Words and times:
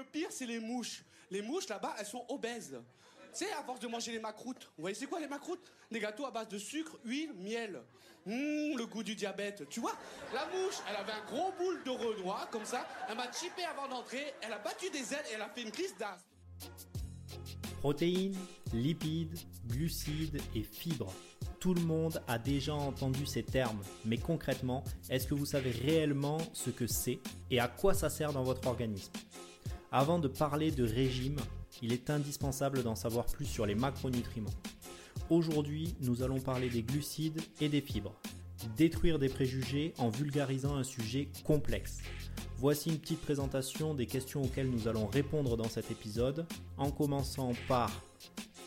le 0.00 0.06
pire, 0.06 0.28
c'est 0.30 0.46
les 0.46 0.60
mouches. 0.60 1.04
Les 1.30 1.42
mouches, 1.42 1.68
là-bas, 1.68 1.94
elles 1.98 2.06
sont 2.06 2.24
obèses. 2.28 2.76
Tu 3.32 3.44
sais, 3.44 3.52
à 3.52 3.62
force 3.62 3.78
de 3.80 3.86
manger 3.86 4.12
les 4.12 4.18
macroutes. 4.18 4.64
Vous 4.76 4.82
voyez, 4.82 4.96
c'est 4.96 5.06
quoi 5.06 5.20
les 5.20 5.28
macroutes? 5.28 5.72
Des 5.90 6.00
gâteaux 6.00 6.26
à 6.26 6.32
base 6.32 6.48
de 6.48 6.58
sucre, 6.58 6.98
huile, 7.04 7.32
miel. 7.34 7.80
Hum, 8.26 8.76
le 8.76 8.86
goût 8.86 9.02
du 9.02 9.14
diabète. 9.14 9.68
Tu 9.68 9.80
vois, 9.80 9.94
la 10.34 10.46
mouche, 10.46 10.78
elle 10.88 10.96
avait 10.96 11.12
un 11.12 11.24
gros 11.26 11.52
boule 11.52 11.82
de 11.84 11.90
renois, 11.90 12.48
comme 12.50 12.64
ça. 12.64 12.86
Elle 13.08 13.16
m'a 13.16 13.30
chippé 13.32 13.62
avant 13.64 13.88
d'entrer. 13.88 14.34
Elle 14.42 14.52
a 14.52 14.58
battu 14.58 14.90
des 14.90 15.14
ailes 15.14 15.24
et 15.30 15.34
elle 15.34 15.42
a 15.42 15.48
fait 15.48 15.62
une 15.62 15.70
crise 15.70 15.94
d'asthme. 15.96 16.26
Protéines, 17.78 18.36
lipides, 18.74 19.38
glucides 19.66 20.40
et 20.54 20.62
fibres. 20.62 21.12
Tout 21.60 21.74
le 21.74 21.82
monde 21.82 22.22
a 22.26 22.38
déjà 22.38 22.74
entendu 22.74 23.26
ces 23.26 23.42
termes, 23.42 23.80
mais 24.04 24.18
concrètement, 24.18 24.82
est-ce 25.08 25.26
que 25.26 25.34
vous 25.34 25.46
savez 25.46 25.70
réellement 25.70 26.38
ce 26.52 26.70
que 26.70 26.86
c'est 26.86 27.20
et 27.50 27.60
à 27.60 27.68
quoi 27.68 27.94
ça 27.94 28.10
sert 28.10 28.32
dans 28.32 28.42
votre 28.42 28.66
organisme? 28.66 29.12
Avant 29.92 30.20
de 30.20 30.28
parler 30.28 30.70
de 30.70 30.84
régime, 30.84 31.40
il 31.82 31.92
est 31.92 32.10
indispensable 32.10 32.84
d'en 32.84 32.94
savoir 32.94 33.26
plus 33.26 33.46
sur 33.46 33.66
les 33.66 33.74
macronutriments. 33.74 34.54
Aujourd'hui, 35.30 35.96
nous 36.02 36.22
allons 36.22 36.38
parler 36.38 36.68
des 36.68 36.84
glucides 36.84 37.40
et 37.60 37.68
des 37.68 37.80
fibres. 37.80 38.14
Détruire 38.76 39.18
des 39.18 39.28
préjugés 39.28 39.92
en 39.98 40.08
vulgarisant 40.08 40.76
un 40.76 40.84
sujet 40.84 41.28
complexe. 41.44 41.98
Voici 42.58 42.90
une 42.90 43.00
petite 43.00 43.20
présentation 43.20 43.94
des 43.94 44.06
questions 44.06 44.42
auxquelles 44.42 44.70
nous 44.70 44.86
allons 44.86 45.08
répondre 45.08 45.56
dans 45.56 45.68
cet 45.68 45.90
épisode, 45.90 46.46
en 46.76 46.92
commençant 46.92 47.52
par 47.66 47.90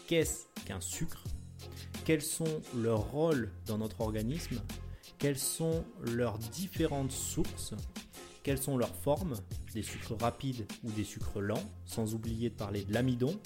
qu'est-ce 0.07 0.47
qu'un 0.65 0.81
sucre? 0.81 1.23
Quels 2.03 2.21
sont 2.21 2.61
leurs 2.75 3.11
rôles 3.11 3.49
dans 3.65 3.77
notre 3.77 4.01
organisme? 4.01 4.59
Quelles 5.19 5.39
sont 5.39 5.85
leurs 6.01 6.37
différentes 6.37 7.13
sources? 7.13 7.75
Quelles 8.43 8.61
sont 8.61 8.77
leurs 8.77 8.93
formes 8.93 9.35
Des 9.73 9.83
sucres 9.83 10.17
rapides 10.19 10.65
ou 10.83 10.91
des 10.91 11.05
sucres 11.05 11.39
lents 11.39 11.63
Sans 11.85 12.13
oublier 12.13 12.49
de 12.49 12.55
parler 12.55 12.83
de 12.83 12.93
l'amidon. 12.93 13.39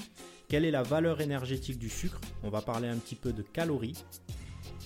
Quelle 0.49 0.65
est 0.65 0.71
la 0.71 0.81
valeur 0.81 1.21
énergétique 1.21 1.77
du 1.77 1.89
sucre? 1.89 2.19
On 2.41 2.49
va 2.49 2.61
parler 2.61 2.87
un 2.87 2.97
petit 2.97 3.15
peu 3.15 3.31
de 3.31 3.43
calories. 3.43 4.03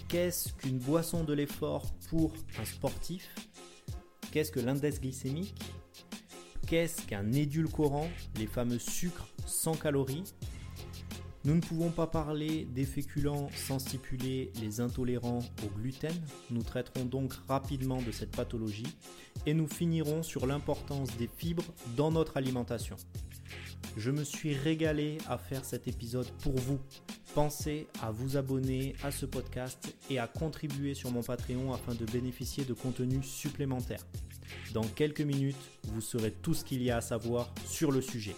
Qu'est-ce 0.10 0.52
qu'une 0.54 0.80
boisson 0.80 1.24
de 1.24 1.34
l'effort 1.34 1.86
pour 2.10 2.34
un 2.60 2.66
sportif? 2.66 3.34
Qu'est-ce 4.34 4.52
que 4.52 4.60
l'index 4.60 5.00
glycémique? 5.00 5.56
Qu'est-ce 6.68 7.04
qu'un 7.04 7.32
édulcorant? 7.32 8.10
Les 8.38 8.48
fameux 8.48 8.80
sucres 8.80 9.28
sans 9.46 9.76
calories. 9.76 10.24
Nous 11.44 11.56
ne 11.56 11.62
pouvons 11.62 11.90
pas 11.90 12.06
parler 12.06 12.66
des 12.66 12.86
féculents 12.86 13.50
sans 13.56 13.80
stipuler 13.80 14.52
les 14.62 14.80
intolérants 14.80 15.40
au 15.64 15.68
gluten. 15.76 16.14
Nous 16.52 16.62
traiterons 16.62 17.06
donc 17.06 17.34
rapidement 17.48 18.00
de 18.00 18.12
cette 18.12 18.30
pathologie 18.30 18.96
et 19.48 19.56
nous 19.56 19.68
finirons 19.68 20.22
sur 20.22 20.46
l'importance 20.46 21.18
des 21.18 21.28
fibres 21.28 21.66
dans 21.98 22.12
notre 22.12 22.38
alimentation. 22.38 22.96
Je 23.98 24.12
me 24.12 24.24
suis 24.24 24.54
régalé 24.54 25.18
à 25.28 25.40
faire 25.40 25.66
cet 25.66 25.88
épisode 25.88 26.30
pour 26.44 26.56
vous. 26.56 26.80
Pensez 27.34 27.88
à 28.04 28.12
vous 28.12 28.38
abonner 28.38 28.96
à 29.04 29.10
ce 29.10 29.26
podcast 29.26 29.96
et 30.12 30.20
à 30.20 30.28
contribuer 30.28 30.94
sur 30.94 31.12
mon 31.12 31.24
Patreon 31.24 31.74
afin 31.74 31.96
de 31.96 32.06
bénéficier 32.06 32.66
de 32.66 32.74
contenus 32.74 33.26
supplémentaires. 33.26 34.06
Dans 34.74 34.84
quelques 34.84 35.22
minutes, 35.22 35.56
vous 35.86 36.02
saurez 36.02 36.32
tout 36.32 36.54
ce 36.54 36.64
qu'il 36.64 36.84
y 36.84 36.92
a 36.92 36.98
à 36.98 37.02
savoir 37.02 37.52
sur 37.66 37.92
le 37.92 38.02
sujet. 38.02 38.36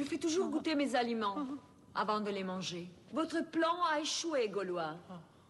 Je 0.00 0.04
fais 0.06 0.16
toujours 0.16 0.48
goûter 0.48 0.74
mes 0.74 0.94
aliments 0.94 1.46
avant 1.94 2.20
de 2.20 2.30
les 2.30 2.42
manger. 2.42 2.88
Votre 3.12 3.44
plan 3.50 3.82
a 3.92 4.00
échoué, 4.00 4.48
Gaulois. 4.48 4.96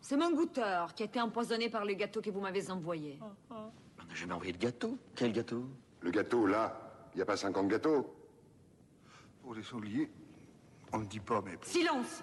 C'est 0.00 0.16
mon 0.16 0.32
goûteur 0.32 0.92
qui 0.92 1.04
a 1.04 1.06
été 1.06 1.20
empoisonné 1.20 1.70
par 1.70 1.84
le 1.84 1.94
gâteau 1.94 2.20
que 2.20 2.30
vous 2.30 2.40
m'avez 2.40 2.68
envoyé. 2.68 3.20
On 3.48 3.54
n'a 3.54 4.14
jamais 4.14 4.32
envoyé 4.32 4.52
de 4.52 4.58
gâteau. 4.58 4.98
Quel 5.14 5.32
gâteau? 5.32 5.66
Le 6.00 6.10
gâteau, 6.10 6.46
là, 6.46 7.08
il 7.14 7.18
n'y 7.18 7.22
a 7.22 7.26
pas 7.26 7.36
50 7.36 7.68
gâteaux. 7.68 8.12
Pour 9.40 9.54
les 9.54 9.62
souliers, 9.62 10.10
on 10.92 10.98
ne 10.98 11.04
dit 11.04 11.20
pas, 11.20 11.40
mais... 11.44 11.56
Silence 11.62 12.20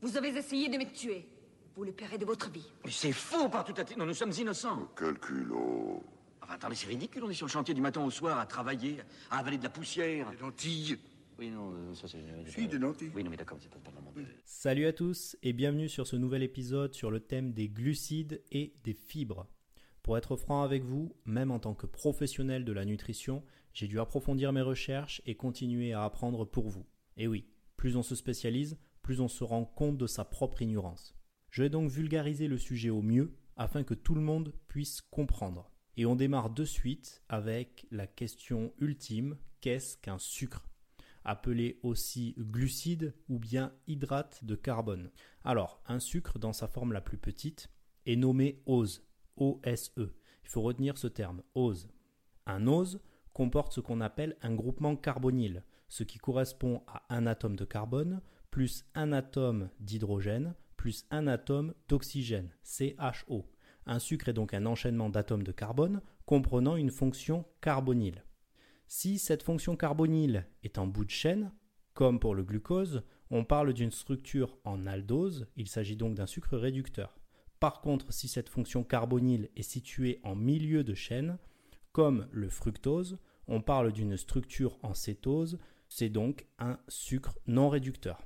Vous 0.00 0.16
avez 0.16 0.28
essayé 0.28 0.70
de 0.70 0.78
me 0.78 0.90
tuer. 0.90 1.28
Vous 1.76 1.84
le 1.84 1.92
paierez 1.92 2.16
de 2.16 2.24
votre 2.24 2.48
vie. 2.48 2.72
Mais 2.82 2.90
c'est 2.90 3.12
faux 3.12 3.50
par 3.50 3.64
tout 3.64 3.74
à 3.76 3.84
Non, 3.98 4.06
nous 4.06 4.14
sommes 4.14 4.32
innocents. 4.32 4.88
Quel 4.96 5.18
culot. 5.18 6.02
Enfin, 6.40 6.54
attendez, 6.54 6.76
c'est 6.76 6.86
ridicule. 6.86 7.24
On 7.24 7.28
est 7.28 7.34
sur 7.34 7.46
le 7.46 7.52
chantier 7.52 7.74
du 7.74 7.82
matin 7.82 8.02
au 8.02 8.10
soir 8.10 8.38
à 8.38 8.46
travailler, 8.46 9.02
à 9.30 9.38
avaler 9.40 9.58
de 9.58 9.64
la 9.64 9.70
poussière. 9.70 10.30
Des 10.30 10.38
lentilles. 10.38 10.98
Oui, 11.38 11.50
non, 11.50 11.94
ça 11.94 12.08
c'est... 12.08 12.18
Si, 12.46 12.66
lentilles. 12.78 13.10
Oui, 13.14 13.22
non, 13.22 13.30
mais 13.30 13.36
d'accord, 13.36 13.58
c'est 13.60 13.68
pas, 13.70 13.78
pas 13.78 13.90
vraiment... 13.90 14.10
de- 14.12 14.24
Salut 14.44 14.86
à 14.86 14.92
tous 14.94 15.36
et 15.42 15.52
bienvenue 15.52 15.88
sur 15.88 16.06
ce 16.06 16.16
nouvel 16.16 16.42
épisode 16.42 16.94
sur 16.94 17.10
le 17.10 17.20
thème 17.20 17.52
des 17.52 17.68
glucides 17.68 18.42
et 18.52 18.74
des 18.84 18.94
fibres. 18.94 19.46
Pour 20.02 20.16
être 20.16 20.36
franc 20.36 20.62
avec 20.62 20.82
vous, 20.82 21.14
même 21.26 21.50
en 21.50 21.58
tant 21.58 21.74
que 21.74 21.86
professionnel 21.86 22.64
de 22.64 22.72
la 22.72 22.86
nutrition, 22.86 23.42
j'ai 23.74 23.86
dû 23.86 24.00
approfondir 24.00 24.52
mes 24.54 24.62
recherches 24.62 25.20
et 25.26 25.34
continuer 25.34 25.92
à 25.92 26.04
apprendre 26.04 26.46
pour 26.46 26.68
vous. 26.68 26.86
Et 27.18 27.26
oui, 27.28 27.44
plus 27.76 27.96
on 27.96 28.02
se 28.02 28.14
spécialise, 28.14 28.78
plus 29.02 29.20
on 29.20 29.28
se 29.28 29.44
rend 29.44 29.66
compte 29.66 29.98
de 29.98 30.06
sa 30.06 30.24
propre 30.24 30.62
ignorance. 30.62 31.14
Je 31.50 31.62
vais 31.62 31.70
donc 31.70 31.90
vulgariser 31.90 32.48
le 32.48 32.56
sujet 32.56 32.90
au 32.90 33.02
mieux 33.02 33.34
afin 33.56 33.82
que 33.84 33.94
tout 33.94 34.14
le 34.14 34.20
monde 34.22 34.54
puisse 34.68 35.02
comprendre. 35.02 35.70
Et 35.98 36.06
on 36.06 36.16
démarre 36.16 36.50
de 36.50 36.64
suite 36.64 37.22
avec 37.28 37.86
la 37.90 38.06
question 38.06 38.72
ultime, 38.78 39.36
qu'est-ce 39.60 39.98
qu'un 39.98 40.18
sucre? 40.18 40.66
Appelé 41.26 41.78
aussi 41.82 42.34
glucide 42.38 43.14
ou 43.28 43.38
bien 43.38 43.72
hydrate 43.86 44.44
de 44.44 44.54
carbone. 44.54 45.10
Alors, 45.44 45.82
un 45.86 46.00
sucre 46.00 46.38
dans 46.38 46.54
sa 46.54 46.68
forme 46.68 46.92
la 46.92 47.02
plus 47.02 47.18
petite 47.18 47.68
est 48.06 48.16
nommé 48.16 48.62
ose, 48.64 49.04
O-S-E. 49.36 50.14
Il 50.44 50.48
faut 50.48 50.62
retenir 50.62 50.96
ce 50.96 51.08
terme, 51.08 51.42
ose. 51.54 51.88
Un 52.46 52.66
ose 52.66 53.00
comporte 53.32 53.72
ce 53.72 53.80
qu'on 53.80 54.00
appelle 54.00 54.36
un 54.40 54.54
groupement 54.54 54.96
carbonyle, 54.96 55.64
ce 55.88 56.04
qui 56.04 56.18
correspond 56.18 56.82
à 56.86 57.02
un 57.14 57.26
atome 57.26 57.56
de 57.56 57.64
carbone 57.64 58.22
plus 58.50 58.86
un 58.94 59.12
atome 59.12 59.68
d'hydrogène 59.80 60.54
plus 60.76 61.04
un 61.10 61.26
atome 61.26 61.74
d'oxygène, 61.88 62.50
CHO. 62.62 63.50
Un 63.86 63.98
sucre 63.98 64.28
est 64.28 64.32
donc 64.32 64.54
un 64.54 64.66
enchaînement 64.66 65.10
d'atomes 65.10 65.42
de 65.42 65.52
carbone 65.52 66.00
comprenant 66.26 66.76
une 66.76 66.90
fonction 66.90 67.44
carbonyle. 67.60 68.25
Si 68.86 69.18
cette 69.18 69.42
fonction 69.42 69.76
carbonyle 69.76 70.46
est 70.62 70.78
en 70.78 70.86
bout 70.86 71.04
de 71.04 71.10
chaîne, 71.10 71.52
comme 71.94 72.20
pour 72.20 72.34
le 72.34 72.44
glucose, 72.44 73.02
on 73.30 73.44
parle 73.44 73.72
d'une 73.72 73.90
structure 73.90 74.56
en 74.64 74.86
aldose, 74.86 75.48
il 75.56 75.68
s'agit 75.68 75.96
donc 75.96 76.14
d'un 76.14 76.26
sucre 76.26 76.56
réducteur. 76.56 77.18
Par 77.58 77.80
contre, 77.80 78.12
si 78.12 78.28
cette 78.28 78.48
fonction 78.48 78.84
carbonyle 78.84 79.50
est 79.56 79.62
située 79.62 80.20
en 80.22 80.36
milieu 80.36 80.84
de 80.84 80.94
chaîne, 80.94 81.38
comme 81.92 82.28
le 82.30 82.48
fructose, 82.48 83.18
on 83.48 83.60
parle 83.60 83.92
d'une 83.92 84.16
structure 84.16 84.78
en 84.82 84.94
cétose, 84.94 85.58
c'est 85.88 86.10
donc 86.10 86.46
un 86.58 86.78
sucre 86.88 87.38
non 87.46 87.68
réducteur. 87.68 88.22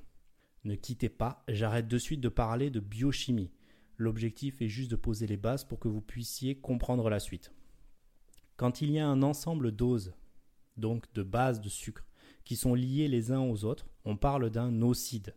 Ne 0.64 0.74
quittez 0.74 1.08
pas, 1.08 1.42
j'arrête 1.48 1.88
de 1.88 1.98
suite 1.98 2.20
de 2.20 2.28
parler 2.28 2.70
de 2.70 2.80
biochimie. 2.80 3.52
L'objectif 3.96 4.60
est 4.60 4.68
juste 4.68 4.90
de 4.90 4.96
poser 4.96 5.26
les 5.26 5.36
bases 5.36 5.64
pour 5.64 5.78
que 5.78 5.88
vous 5.88 6.02
puissiez 6.02 6.56
comprendre 6.56 7.08
la 7.08 7.20
suite. 7.20 7.52
Quand 8.56 8.82
il 8.82 8.90
y 8.90 8.98
a 8.98 9.06
un 9.06 9.22
ensemble 9.22 9.72
d'oses, 9.72 10.12
donc 10.80 11.12
de 11.14 11.22
bases 11.22 11.60
de 11.60 11.68
sucre, 11.68 12.06
qui 12.44 12.56
sont 12.56 12.74
liées 12.74 13.08
les 13.08 13.30
uns 13.30 13.40
aux 13.40 13.64
autres, 13.64 13.86
on 14.04 14.16
parle 14.16 14.50
d'un 14.50 14.82
ocide. 14.82 15.34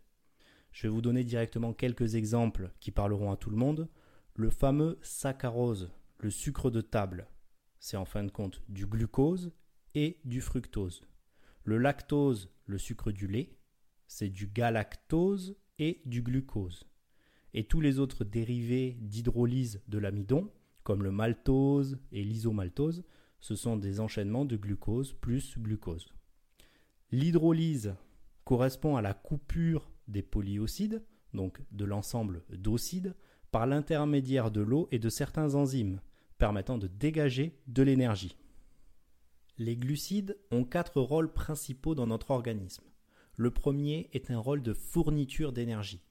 Je 0.72 0.88
vais 0.88 0.94
vous 0.94 1.02
donner 1.02 1.24
directement 1.24 1.74
quelques 1.74 2.16
exemples 2.16 2.72
qui 2.80 2.90
parleront 2.90 3.32
à 3.32 3.38
tout 3.38 3.52
le 3.52 3.58
monde. 3.58 3.88
Le 4.36 4.50
fameux 4.50 4.98
saccharose, 5.04 5.92
le 6.18 6.32
sucre 6.32 6.72
de 6.72 6.82
table, 6.82 7.28
c'est 7.80 7.98
en 7.98 8.06
fin 8.06 8.24
de 8.24 8.32
compte 8.32 8.64
du 8.70 8.88
glucose 8.88 9.52
et 9.94 10.20
du 10.26 10.42
fructose. 10.42 11.04
Le 11.64 11.78
lactose, 11.78 12.50
le 12.66 12.78
sucre 12.78 13.12
du 13.12 13.28
lait, 13.28 13.56
c'est 14.08 14.30
du 14.30 14.48
galactose 14.48 15.56
et 15.78 16.02
du 16.06 16.22
glucose. 16.22 16.86
Et 17.54 17.66
tous 17.66 17.82
les 17.82 18.00
autres 18.00 18.24
dérivés 18.24 18.98
d'hydrolyse 19.02 19.82
de 19.88 20.00
l'amidon, 20.00 20.52
comme 20.84 21.04
le 21.04 21.12
maltose 21.12 22.00
et 22.12 22.24
l'isomaltose, 22.24 23.04
ce 23.44 23.56
sont 23.56 23.76
des 23.76 24.00
enchaînements 24.00 24.46
de 24.46 24.56
glucose 24.56 25.12
plus 25.20 25.60
glucose. 25.60 26.14
L'hydrolyse 27.12 27.94
correspond 28.46 28.96
à 28.96 29.02
la 29.02 29.14
coupure 29.14 29.92
des 30.08 30.22
polyocides, 30.22 31.04
donc 31.34 31.62
de 31.72 31.84
l'ensemble 31.84 32.44
d'ocides, 32.50 33.14
par 33.52 33.68
l'intermédiaire 33.68 34.50
de 34.50 34.62
l'eau 34.62 34.88
et 34.94 35.00
de 35.00 35.10
certains 35.10 35.56
enzymes, 35.56 36.00
permettant 36.38 36.78
de 36.78 36.88
dégager 36.88 37.60
de 37.68 37.84
l'énergie. 37.84 38.38
Les 39.58 39.76
glucides 39.76 40.38
ont 40.50 40.64
quatre 40.64 41.02
rôles 41.02 41.34
principaux 41.34 41.96
dans 41.96 42.08
notre 42.08 42.32
organisme. 42.32 42.86
Le 43.36 43.52
premier 43.52 44.10
est 44.14 44.32
un 44.32 44.40
rôle 44.40 44.64
de 44.64 44.74
fourniture 44.74 45.52
d'énergie. 45.52 46.02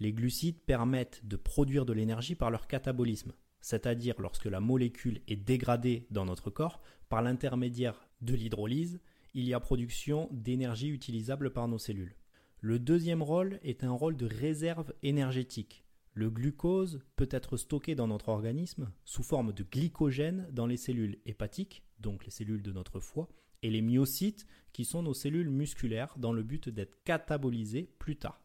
Les 0.00 0.12
glucides 0.12 0.58
permettent 0.58 1.24
de 1.24 1.36
produire 1.36 1.86
de 1.86 1.92
l'énergie 1.92 2.34
par 2.34 2.50
leur 2.50 2.66
catabolisme, 2.66 3.32
c'est-à-dire 3.64 4.16
lorsque 4.18 4.44
la 4.44 4.60
molécule 4.60 5.22
est 5.26 5.36
dégradée 5.36 6.06
dans 6.10 6.26
notre 6.26 6.50
corps 6.50 6.82
par 7.08 7.22
l'intermédiaire 7.22 8.06
de 8.20 8.34
l'hydrolyse, 8.34 9.00
il 9.32 9.48
y 9.48 9.54
a 9.54 9.58
production 9.58 10.28
d'énergie 10.32 10.90
utilisable 10.90 11.50
par 11.50 11.66
nos 11.66 11.78
cellules. 11.78 12.14
Le 12.60 12.78
deuxième 12.78 13.22
rôle 13.22 13.58
est 13.62 13.82
un 13.82 13.90
rôle 13.92 14.18
de 14.18 14.26
réserve 14.26 14.92
énergétique. 15.02 15.82
Le 16.12 16.28
glucose 16.28 17.00
peut 17.16 17.28
être 17.30 17.56
stocké 17.56 17.94
dans 17.94 18.06
notre 18.06 18.28
organisme 18.28 18.92
sous 19.06 19.22
forme 19.22 19.54
de 19.54 19.62
glycogène 19.62 20.46
dans 20.52 20.66
les 20.66 20.76
cellules 20.76 21.18
hépatiques, 21.24 21.84
donc 22.00 22.26
les 22.26 22.30
cellules 22.30 22.62
de 22.62 22.72
notre 22.72 23.00
foie, 23.00 23.30
et 23.62 23.70
les 23.70 23.80
myocytes, 23.80 24.46
qui 24.74 24.84
sont 24.84 25.02
nos 25.02 25.14
cellules 25.14 25.48
musculaires, 25.48 26.14
dans 26.18 26.34
le 26.34 26.42
but 26.42 26.68
d'être 26.68 27.02
catabolisées 27.04 27.94
plus 27.98 28.16
tard. 28.16 28.44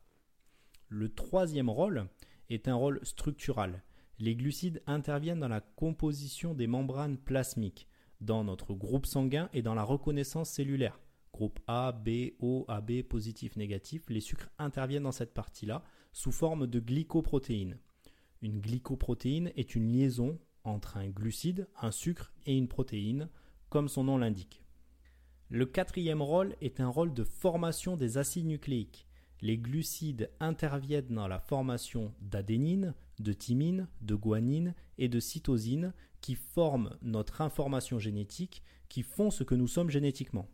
Le 0.88 1.14
troisième 1.14 1.70
rôle 1.70 2.08
est 2.50 2.70
un 2.70 2.76
rôle 2.76 3.02
structural. 3.04 3.84
Les 4.22 4.36
glucides 4.36 4.84
interviennent 4.86 5.40
dans 5.40 5.48
la 5.48 5.62
composition 5.62 6.54
des 6.54 6.68
membranes 6.68 7.18
plasmiques, 7.18 7.88
dans 8.20 8.44
notre 8.44 8.74
groupe 8.74 9.06
sanguin 9.06 9.50
et 9.54 9.62
dans 9.62 9.76
la 9.76 9.84
reconnaissance 9.84 10.50
cellulaire. 10.50 11.00
Groupe 11.32 11.60
A, 11.68 11.94
B, 11.94 12.32
O, 12.42 12.66
AB, 12.68 13.04
positif, 13.04 13.56
négatif, 13.56 14.10
les 14.10 14.20
sucres 14.20 14.50
interviennent 14.58 15.04
dans 15.04 15.14
cette 15.14 15.34
partie-là 15.34 15.84
sous 16.12 16.34
forme 16.34 16.68
de 16.68 16.82
glycoprotéines. 16.82 17.78
Une 18.42 18.60
glycoprotéine 18.60 19.54
est 19.56 19.74
une 19.74 19.90
liaison 19.90 20.38
entre 20.66 20.98
un 20.98 21.08
glucide, 21.08 21.70
un 21.82 21.92
sucre 21.92 22.34
et 22.46 22.58
une 22.58 22.68
protéine, 22.68 23.30
comme 23.70 23.88
son 23.88 24.04
nom 24.04 24.18
l'indique. 24.18 24.64
Le 25.48 25.66
quatrième 25.66 26.22
rôle 26.22 26.58
est 26.60 26.82
un 26.82 26.90
rôle 26.90 27.14
de 27.14 27.24
formation 27.24 27.96
des 27.96 28.18
acides 28.18 28.48
nucléiques. 28.48 29.08
Les 29.42 29.58
glucides 29.58 30.30
interviennent 30.42 31.16
dans 31.16 31.30
la 31.30 31.40
formation 31.40 32.14
d'adénine, 32.20 32.94
de 33.20 33.34
thymine, 33.34 33.88
de 34.02 34.16
guanine 34.16 34.74
et 34.98 35.08
de 35.08 35.20
cytosine 35.20 35.94
qui 36.22 36.36
forment 36.36 36.98
notre 37.02 37.42
information 37.42 38.00
génétique, 38.00 38.64
qui 38.88 39.04
font 39.04 39.32
ce 39.32 39.44
que 39.44 39.56
nous 39.56 39.68
sommes 39.68 39.90
génétiquement. 39.90 40.48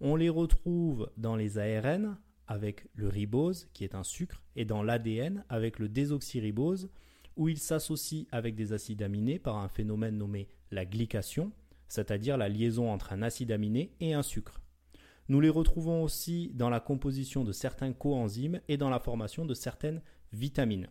On 0.00 0.16
les 0.16 0.28
retrouve 0.28 1.10
dans 1.16 1.36
les 1.36 1.58
ARN 1.58 2.18
avec 2.46 2.86
le 2.94 3.08
ribose, 3.08 3.68
qui 3.72 3.84
est 3.84 3.94
un 3.94 4.04
sucre, 4.04 4.42
et 4.54 4.64
dans 4.64 4.82
l'ADN 4.82 5.44
avec 5.48 5.78
le 5.78 5.88
désoxyribose, 5.88 6.90
où 7.36 7.48
ils 7.48 7.58
s'associent 7.58 8.26
avec 8.30 8.54
des 8.54 8.72
acides 8.72 9.02
aminés 9.02 9.38
par 9.38 9.56
un 9.56 9.68
phénomène 9.68 10.18
nommé 10.18 10.48
la 10.70 10.84
glycation, 10.84 11.52
c'est-à-dire 11.88 12.36
la 12.36 12.48
liaison 12.48 12.90
entre 12.90 13.12
un 13.12 13.22
acide 13.22 13.52
aminé 13.52 13.92
et 14.00 14.14
un 14.14 14.22
sucre. 14.22 14.60
Nous 15.28 15.40
les 15.40 15.48
retrouvons 15.48 16.02
aussi 16.02 16.52
dans 16.54 16.70
la 16.70 16.80
composition 16.80 17.42
de 17.42 17.52
certains 17.52 17.92
coenzymes 17.92 18.60
et 18.68 18.76
dans 18.76 18.90
la 18.90 19.00
formation 19.00 19.44
de 19.44 19.54
certaines 19.54 20.02
vitamines. 20.32 20.88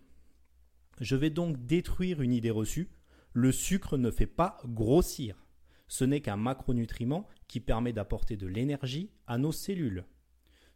Je 1.01 1.15
vais 1.15 1.29
donc 1.29 1.65
détruire 1.65 2.21
une 2.21 2.33
idée 2.33 2.51
reçue, 2.51 2.89
le 3.33 3.51
sucre 3.51 3.97
ne 3.97 4.11
fait 4.11 4.27
pas 4.27 4.57
grossir. 4.65 5.45
Ce 5.87 6.05
n'est 6.05 6.21
qu'un 6.21 6.37
macronutriment 6.37 7.27
qui 7.47 7.59
permet 7.59 7.93
d'apporter 7.93 8.37
de 8.37 8.47
l'énergie 8.47 9.11
à 9.27 9.37
nos 9.37 9.51
cellules. 9.51 10.05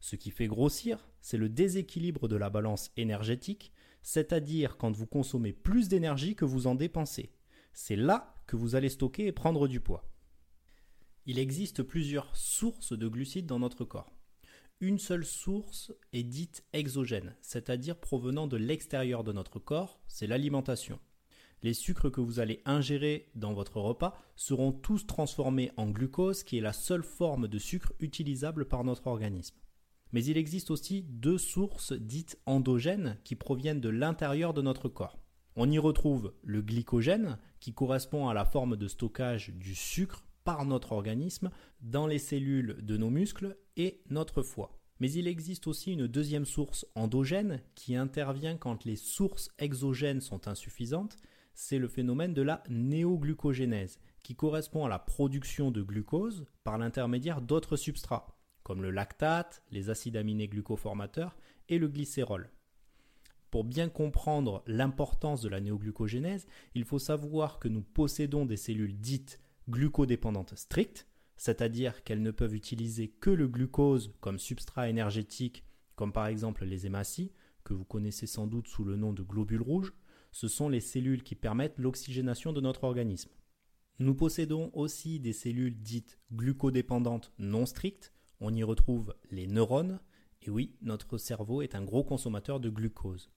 Ce 0.01 0.15
qui 0.15 0.31
fait 0.31 0.47
grossir, 0.47 1.07
c'est 1.21 1.37
le 1.37 1.49
déséquilibre 1.49 2.27
de 2.27 2.35
la 2.35 2.49
balance 2.49 2.91
énergétique, 2.97 3.71
c'est-à-dire 4.01 4.77
quand 4.77 4.91
vous 4.91 5.07
consommez 5.07 5.53
plus 5.53 5.87
d'énergie 5.87 6.35
que 6.35 6.45
vous 6.45 6.67
en 6.67 6.75
dépensez. 6.75 7.31
C'est 7.73 7.95
là 7.95 8.35
que 8.45 8.55
vous 8.55 8.75
allez 8.75 8.89
stocker 8.89 9.25
et 9.27 9.31
prendre 9.31 9.67
du 9.67 9.79
poids. 9.79 10.09
Il 11.25 11.39
existe 11.39 11.83
plusieurs 11.83 12.35
sources 12.35 12.97
de 12.97 13.07
glucides 13.07 13.45
dans 13.45 13.59
notre 13.59 13.85
corps. 13.85 14.18
Une 14.81 14.99
seule 14.99 15.25
source 15.25 15.91
est 16.13 16.23
dite 16.23 16.63
exogène, 16.73 17.35
c'est-à-dire 17.41 17.97
provenant 17.97 18.47
de 18.47 18.57
l'extérieur 18.57 19.23
de 19.23 19.33
notre 19.33 19.59
corps, 19.59 19.99
c'est 20.07 20.27
l'alimentation 20.27 20.99
les 21.63 21.73
sucres 21.73 22.11
que 22.11 22.21
vous 22.21 22.39
allez 22.39 22.61
ingérer 22.65 23.29
dans 23.35 23.53
votre 23.53 23.79
repas 23.79 24.17
seront 24.35 24.71
tous 24.71 25.05
transformés 25.05 25.71
en 25.77 25.89
glucose 25.89 26.43
qui 26.43 26.57
est 26.57 26.61
la 26.61 26.73
seule 26.73 27.03
forme 27.03 27.47
de 27.47 27.59
sucre 27.59 27.93
utilisable 27.99 28.65
par 28.65 28.83
notre 28.83 29.07
organisme. 29.07 29.57
Mais 30.11 30.23
il 30.23 30.37
existe 30.37 30.71
aussi 30.71 31.03
deux 31.03 31.37
sources 31.37 31.93
dites 31.93 32.39
endogènes 32.45 33.17
qui 33.23 33.35
proviennent 33.35 33.81
de 33.81 33.89
l'intérieur 33.89 34.53
de 34.53 34.61
notre 34.61 34.89
corps. 34.89 35.19
On 35.55 35.69
y 35.69 35.77
retrouve 35.77 36.33
le 36.41 36.61
glycogène 36.61 37.37
qui 37.59 37.73
correspond 37.73 38.27
à 38.27 38.33
la 38.33 38.45
forme 38.45 38.77
de 38.77 38.87
stockage 38.87 39.51
du 39.51 39.75
sucre 39.75 40.23
par 40.45 40.65
notre 40.65 40.93
organisme 40.93 41.51
dans 41.81 42.07
les 42.07 42.17
cellules 42.17 42.77
de 42.81 42.97
nos 42.97 43.09
muscles 43.09 43.57
et 43.79 44.01
notre 44.11 44.43
foie. 44.43 44.79
Mais 44.99 45.11
il 45.11 45.27
existe 45.27 45.65
aussi 45.65 45.93
une 45.93 46.05
deuxième 46.05 46.45
source 46.45 46.85
endogène 46.93 47.61
qui 47.73 47.95
intervient 47.95 48.57
quand 48.57 48.85
les 48.85 48.97
sources 48.97 49.49
exogènes 49.57 50.21
sont 50.21 50.47
insuffisantes 50.47 51.17
c'est 51.59 51.77
le 51.77 51.89
phénomène 51.89 52.33
de 52.33 52.41
la 52.41 52.63
néoglucogénèse, 52.69 53.99
qui 54.23 54.33
correspond 54.33 54.85
à 54.85 54.89
la 54.89 54.97
production 54.97 55.71
de 55.71 55.81
glucose 55.81 56.45
par 56.63 56.77
l'intermédiaire 56.77 57.41
d'autres 57.41 57.75
substrats, 57.75 58.39
comme 58.63 58.81
le 58.81 58.91
lactate, 58.91 59.61
les 59.69 59.89
acides 59.89 60.15
aminés 60.15 60.47
glucoformateurs 60.47 61.37
et 61.67 61.77
le 61.77 61.89
glycérol. 61.89 62.49
Pour 63.51 63.65
bien 63.65 63.89
comprendre 63.89 64.63
l'importance 64.67 65.41
de 65.41 65.49
la 65.49 65.59
néoglucogénèse, 65.59 66.47
il 66.75 66.85
faut 66.85 66.97
savoir 66.97 67.59
que 67.59 67.67
nous 67.67 67.81
possédons 67.81 68.45
des 68.45 68.57
cellules 68.57 68.97
dites 68.97 69.41
glucodépendantes 69.67 70.55
strictes, 70.55 71.07
c'est-à-dire 71.39 72.03
qu'elles 72.03 72.21
ne 72.21 72.31
peuvent 72.31 72.53
utiliser 72.53 73.07
que 73.07 73.29
le 73.29 73.47
glucose 73.47 74.13
comme 74.19 74.37
substrat 74.37 74.89
énergétique, 74.89 75.63
comme 75.95 76.11
par 76.11 76.27
exemple 76.27 76.65
les 76.65 76.85
hématies, 76.85 77.31
que 77.63 77.73
vous 77.73 77.85
connaissez 77.85 78.27
sans 78.27 78.45
doute 78.45 78.67
sous 78.67 78.83
le 78.83 78.97
nom 78.97 79.13
de 79.13 79.23
globules 79.23 79.61
rouges, 79.61 79.93
ce 80.33 80.49
sont 80.49 80.67
les 80.67 80.81
cellules 80.81 81.23
qui 81.23 81.35
permettent 81.35 81.79
l'oxygénation 81.79 82.51
de 82.51 82.59
notre 82.59 82.83
organisme. 82.83 83.31
Nous 83.99 84.15
possédons 84.15 84.69
aussi 84.73 85.21
des 85.21 85.31
cellules 85.31 85.81
dites 85.81 86.19
glucodépendantes 86.33 87.31
non 87.39 87.65
strictes. 87.65 88.13
On 88.41 88.53
y 88.53 88.63
retrouve 88.63 89.15
les 89.31 89.47
neurones. 89.47 90.01
Et 90.41 90.49
oui, 90.49 90.75
notre 90.81 91.17
cerveau 91.17 91.61
est 91.61 91.73
un 91.73 91.85
gros 91.85 92.03
consommateur 92.03 92.59
de 92.59 92.69
glucose. 92.69 93.31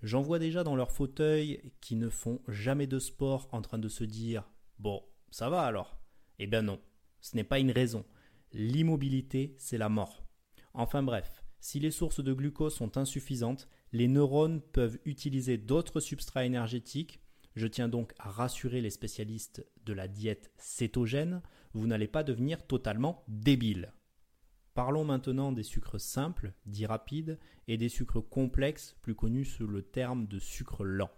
J'en 0.00 0.22
vois 0.22 0.38
déjà 0.38 0.64
dans 0.64 0.74
leur 0.74 0.90
fauteuil 0.90 1.70
qui 1.82 1.96
ne 1.96 2.08
font 2.08 2.40
jamais 2.48 2.86
de 2.86 2.98
sport 2.98 3.50
en 3.52 3.60
train 3.60 3.78
de 3.78 3.88
se 3.88 4.04
dire 4.04 4.50
Bon, 4.78 5.02
ça 5.30 5.50
va 5.50 5.62
alors? 5.62 5.98
Eh 6.38 6.46
bien 6.46 6.62
non, 6.62 6.80
ce 7.22 7.36
n'est 7.36 7.44
pas 7.44 7.60
une 7.60 7.70
raison. 7.70 8.04
L'immobilité, 8.52 9.54
c'est 9.56 9.78
la 9.78 9.88
mort. 9.88 10.26
Enfin 10.74 11.02
bref, 11.02 11.42
si 11.60 11.80
les 11.80 11.90
sources 11.90 12.22
de 12.22 12.32
glucose 12.32 12.74
sont 12.74 12.98
insuffisantes, 12.98 13.68
les 13.92 14.08
neurones 14.08 14.60
peuvent 14.60 14.98
utiliser 15.04 15.56
d'autres 15.56 16.00
substrats 16.00 16.44
énergétiques. 16.44 17.20
Je 17.54 17.66
tiens 17.66 17.88
donc 17.88 18.12
à 18.18 18.30
rassurer 18.30 18.80
les 18.80 18.90
spécialistes 18.90 19.64
de 19.84 19.92
la 19.92 20.08
diète 20.08 20.50
cétogène, 20.58 21.42
vous 21.72 21.86
n'allez 21.86 22.08
pas 22.08 22.24
devenir 22.24 22.66
totalement 22.66 23.24
débile. 23.28 23.92
Parlons 24.74 25.04
maintenant 25.04 25.52
des 25.52 25.62
sucres 25.62 26.00
simples, 26.00 26.54
dits 26.66 26.86
rapides, 26.86 27.38
et 27.68 27.76
des 27.76 27.90
sucres 27.90 28.26
complexes, 28.26 28.96
plus 29.02 29.14
connus 29.14 29.44
sous 29.44 29.66
le 29.66 29.82
terme 29.82 30.26
de 30.26 30.38
sucre 30.38 30.84
lent. 30.84 31.10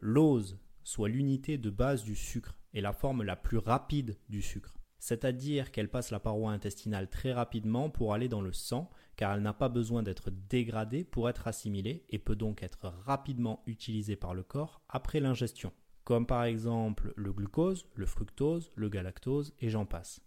L'ose, 0.00 0.58
soit 0.84 1.08
l'unité 1.08 1.58
de 1.58 1.70
base 1.70 2.04
du 2.04 2.14
sucre, 2.14 2.56
est 2.72 2.80
la 2.80 2.92
forme 2.92 3.24
la 3.24 3.36
plus 3.36 3.58
rapide 3.58 4.16
du 4.28 4.42
sucre 4.42 4.77
c'est-à-dire 4.98 5.70
qu'elle 5.70 5.88
passe 5.88 6.10
la 6.10 6.20
paroi 6.20 6.52
intestinale 6.52 7.08
très 7.08 7.32
rapidement 7.32 7.90
pour 7.90 8.14
aller 8.14 8.28
dans 8.28 8.40
le 8.40 8.52
sang, 8.52 8.90
car 9.16 9.34
elle 9.34 9.42
n'a 9.42 9.52
pas 9.52 9.68
besoin 9.68 10.02
d'être 10.02 10.30
dégradée 10.48 11.04
pour 11.04 11.28
être 11.28 11.46
assimilée 11.46 12.04
et 12.10 12.18
peut 12.18 12.36
donc 12.36 12.62
être 12.62 12.92
rapidement 13.04 13.62
utilisée 13.66 14.16
par 14.16 14.34
le 14.34 14.42
corps 14.42 14.82
après 14.88 15.20
l'ingestion, 15.20 15.72
comme 16.04 16.26
par 16.26 16.44
exemple 16.44 17.12
le 17.16 17.32
glucose, 17.32 17.86
le 17.94 18.06
fructose, 18.06 18.70
le 18.74 18.88
galactose 18.88 19.54
et 19.60 19.70
j'en 19.70 19.86
passe. 19.86 20.20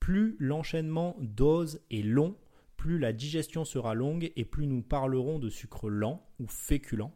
Plus 0.00 0.36
l'enchaînement 0.38 1.16
dose 1.20 1.80
est 1.90 2.02
long, 2.02 2.36
plus 2.76 2.98
la 2.98 3.12
digestion 3.12 3.64
sera 3.64 3.94
longue 3.94 4.32
et 4.36 4.44
plus 4.44 4.66
nous 4.66 4.82
parlerons 4.82 5.38
de 5.38 5.50
sucre 5.50 5.90
lent 5.90 6.26
ou 6.38 6.46
féculent, 6.46 7.12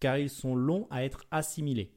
car 0.00 0.18
ils 0.18 0.30
sont 0.30 0.54
longs 0.54 0.86
à 0.90 1.04
être 1.04 1.24
assimilés. 1.30 1.94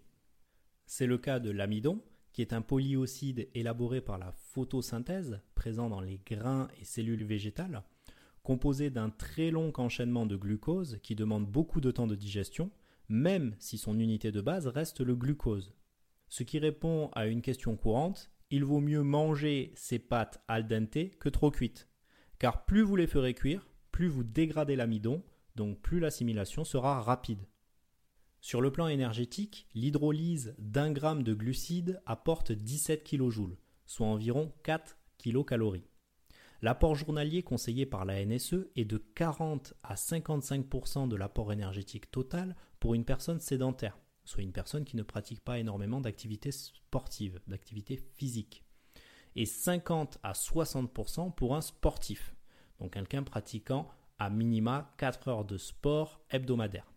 C'est 0.85 1.07
le 1.07 1.17
cas 1.17 1.39
de 1.39 1.51
l'amidon, 1.51 2.01
qui 2.33 2.41
est 2.41 2.53
un 2.53 2.61
polyocide 2.61 3.49
élaboré 3.53 4.01
par 4.01 4.17
la 4.17 4.31
photosynthèse, 4.31 5.41
présent 5.55 5.89
dans 5.89 6.01
les 6.01 6.19
grains 6.25 6.67
et 6.79 6.85
cellules 6.85 7.23
végétales, 7.23 7.83
composé 8.43 8.89
d'un 8.89 9.09
très 9.09 9.51
long 9.51 9.71
enchaînement 9.77 10.25
de 10.25 10.35
glucose 10.35 10.99
qui 11.03 11.15
demande 11.15 11.45
beaucoup 11.45 11.81
de 11.81 11.91
temps 11.91 12.07
de 12.07 12.15
digestion, 12.15 12.71
même 13.09 13.55
si 13.59 13.77
son 13.77 13.99
unité 13.99 14.31
de 14.31 14.41
base 14.41 14.67
reste 14.67 15.01
le 15.01 15.15
glucose. 15.15 15.73
Ce 16.29 16.43
qui 16.43 16.59
répond 16.59 17.09
à 17.13 17.27
une 17.27 17.41
question 17.41 17.75
courante, 17.75 18.31
il 18.49 18.63
vaut 18.63 18.79
mieux 18.79 19.03
manger 19.03 19.71
ces 19.75 19.99
pâtes 19.99 20.43
al 20.47 20.67
dente 20.67 21.17
que 21.19 21.29
trop 21.29 21.51
cuites. 21.51 21.89
Car 22.39 22.65
plus 22.65 22.81
vous 22.81 22.95
les 22.95 23.07
ferez 23.07 23.33
cuire, 23.33 23.69
plus 23.91 24.07
vous 24.07 24.23
dégradez 24.23 24.75
l'amidon, 24.75 25.23
donc 25.55 25.81
plus 25.81 25.99
l'assimilation 25.99 26.63
sera 26.63 27.01
rapide. 27.01 27.45
Sur 28.43 28.59
le 28.59 28.71
plan 28.71 28.87
énergétique, 28.87 29.67
l'hydrolyse 29.75 30.55
d'un 30.57 30.91
gramme 30.91 31.21
de 31.21 31.35
glucides 31.35 32.01
apporte 32.07 32.51
17 32.51 33.03
kJ, 33.03 33.41
soit 33.85 34.07
environ 34.07 34.51
4 34.63 34.97
kcal. 35.19 35.81
L'apport 36.63 36.95
journalier 36.95 37.43
conseillé 37.43 37.85
par 37.85 38.03
la 38.03 38.25
NSE 38.25 38.67
est 38.75 38.85
de 38.85 38.97
40 38.97 39.75
à 39.83 39.93
55% 39.93 41.07
de 41.07 41.15
l'apport 41.15 41.53
énergétique 41.53 42.09
total 42.09 42.55
pour 42.79 42.95
une 42.95 43.05
personne 43.05 43.39
sédentaire, 43.39 43.99
soit 44.25 44.41
une 44.41 44.51
personne 44.51 44.85
qui 44.85 44.97
ne 44.97 45.03
pratique 45.03 45.43
pas 45.43 45.59
énormément 45.59 46.01
d'activité 46.01 46.51
sportive, 46.51 47.39
d'activité 47.45 47.97
physique, 48.15 48.63
et 49.35 49.45
50 49.45 50.17
à 50.23 50.33
60% 50.33 51.31
pour 51.35 51.55
un 51.55 51.61
sportif, 51.61 52.35
donc 52.79 52.93
quelqu'un 52.93 53.21
pratiquant 53.21 53.87
à 54.17 54.31
minima 54.31 54.95
4 54.97 55.27
heures 55.27 55.45
de 55.45 55.57
sport 55.57 56.21
hebdomadaire. 56.31 56.90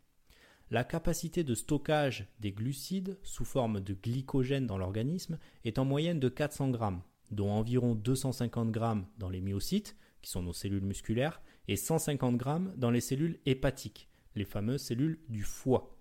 La 0.70 0.82
capacité 0.82 1.44
de 1.44 1.54
stockage 1.54 2.26
des 2.40 2.52
glucides 2.52 3.18
sous 3.22 3.44
forme 3.44 3.80
de 3.80 3.94
glycogène 3.94 4.66
dans 4.66 4.78
l'organisme 4.78 5.38
est 5.64 5.78
en 5.78 5.84
moyenne 5.84 6.20
de 6.20 6.28
400 6.28 6.70
grammes, 6.70 7.02
dont 7.30 7.50
environ 7.50 7.94
250 7.94 8.70
grammes 8.70 9.06
dans 9.18 9.28
les 9.28 9.42
myocytes, 9.42 9.96
qui 10.22 10.30
sont 10.30 10.42
nos 10.42 10.54
cellules 10.54 10.84
musculaires, 10.84 11.42
et 11.68 11.76
150 11.76 12.36
grammes 12.36 12.72
dans 12.76 12.90
les 12.90 13.02
cellules 13.02 13.38
hépatiques, 13.44 14.08
les 14.34 14.44
fameuses 14.44 14.82
cellules 14.82 15.20
du 15.28 15.42
foie. 15.42 15.98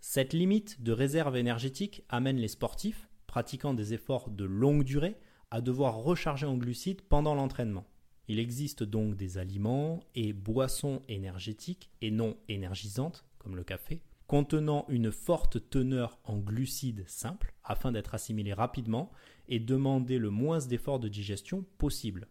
Cette 0.00 0.32
limite 0.32 0.80
de 0.80 0.92
réserve 0.92 1.36
énergétique 1.36 2.04
amène 2.08 2.36
les 2.36 2.48
sportifs, 2.48 3.08
pratiquant 3.26 3.74
des 3.74 3.94
efforts 3.94 4.30
de 4.30 4.44
longue 4.44 4.84
durée, 4.84 5.16
à 5.50 5.60
devoir 5.60 5.96
recharger 5.96 6.46
en 6.46 6.56
glucides 6.56 7.02
pendant 7.02 7.34
l'entraînement. 7.34 7.86
Il 8.28 8.38
existe 8.38 8.82
donc 8.82 9.16
des 9.16 9.38
aliments 9.38 10.00
et 10.14 10.32
boissons 10.32 11.02
énergétiques 11.08 11.90
et 12.00 12.10
non 12.10 12.36
énergisantes, 12.48 13.24
comme 13.38 13.56
le 13.56 13.64
café, 13.64 14.02
contenant 14.26 14.84
une 14.88 15.10
forte 15.10 15.70
teneur 15.70 16.18
en 16.24 16.38
glucides 16.38 17.04
simples 17.08 17.54
afin 17.64 17.92
d'être 17.92 18.14
assimilés 18.14 18.52
rapidement 18.52 19.10
et 19.48 19.58
demander 19.58 20.18
le 20.18 20.30
moins 20.30 20.58
d'efforts 20.58 21.00
de 21.00 21.08
digestion 21.08 21.64
possible. 21.78 22.28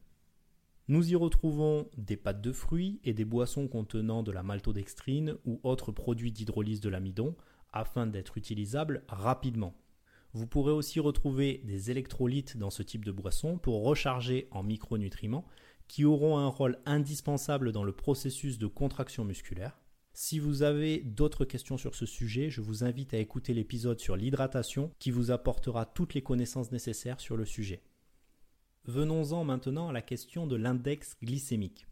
Nous 0.89 1.11
y 1.11 1.15
retrouvons 1.15 1.89
des 1.97 2.15
pâtes 2.15 2.41
de 2.41 2.53
fruits 2.53 3.01
et 3.03 3.13
des 3.13 3.25
boissons 3.25 3.67
contenant 3.67 4.23
de 4.23 4.31
la 4.31 4.43
maltodextrine 4.43 5.35
ou 5.43 5.59
autres 5.63 5.91
produits 5.91 6.31
d'hydrolyse 6.31 6.79
de 6.79 6.89
l'amidon 6.89 7.35
afin 7.73 8.07
d'être 8.07 8.37
utilisables 8.37 9.03
rapidement. 9.09 9.75
Vous 10.33 10.47
pourrez 10.47 10.71
aussi 10.71 10.99
retrouver 10.99 11.61
des 11.65 11.91
électrolytes 11.91 12.57
dans 12.57 12.69
ce 12.69 12.83
type 12.83 13.03
de 13.03 13.11
boisson 13.11 13.57
pour 13.57 13.83
recharger 13.83 14.47
en 14.51 14.63
micronutriments 14.63 15.45
qui 15.87 16.05
auront 16.05 16.37
un 16.37 16.47
rôle 16.47 16.77
indispensable 16.85 17.71
dans 17.71 17.83
le 17.83 17.91
processus 17.91 18.57
de 18.57 18.67
contraction 18.67 19.25
musculaire. 19.25 19.79
Si 20.19 20.39
vous 20.39 20.63
avez 20.63 20.97
d'autres 20.97 21.45
questions 21.45 21.77
sur 21.77 21.93
ce 21.93 22.07
sujet, 22.07 22.49
je 22.49 22.61
vous 22.61 22.83
invite 22.83 23.13
à 23.13 23.19
écouter 23.19 23.53
l'épisode 23.53 23.99
sur 23.99 24.15
l'hydratation 24.15 24.91
qui 24.97 25.11
vous 25.11 25.29
apportera 25.29 25.85
toutes 25.85 26.15
les 26.15 26.23
connaissances 26.23 26.71
nécessaires 26.71 27.19
sur 27.19 27.37
le 27.37 27.45
sujet. 27.45 27.83
Venons-en 28.85 29.43
maintenant 29.43 29.89
à 29.89 29.93
la 29.93 30.01
question 30.01 30.47
de 30.47 30.55
l'index 30.55 31.17
glycémique. 31.21 31.85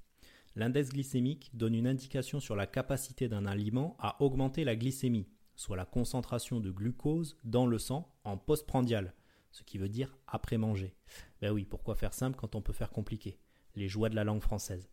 L'index 0.56 0.90
glycémique 0.90 1.52
donne 1.54 1.76
une 1.76 1.86
indication 1.86 2.40
sur 2.40 2.56
la 2.56 2.66
capacité 2.66 3.28
d'un 3.30 3.46
aliment 3.46 3.96
à 4.00 4.20
augmenter 4.24 4.64
la 4.64 4.76
glycémie, 4.76 5.30
soit 5.56 5.78
la 5.78 5.86
concentration 5.86 6.60
de 6.60 6.72
glucose 6.72 7.38
dans 7.44 7.68
le 7.68 7.78
sang 7.78 8.12
en 8.24 8.38
postprandial, 8.38 9.14
ce 9.52 9.62
qui 9.62 9.78
veut 9.78 9.88
dire 9.88 10.18
après 10.26 10.58
manger. 10.58 10.96
Ben 11.42 11.52
oui, 11.52 11.64
pourquoi 11.64 11.94
faire 11.94 12.16
simple 12.16 12.40
quand 12.40 12.56
on 12.56 12.64
peut 12.64 12.74
faire 12.74 12.90
compliqué? 12.90 13.38
Les 13.76 13.88
joies 13.88 14.10
de 14.10 14.16
la 14.16 14.24
langue 14.24 14.42
française. 14.42 14.90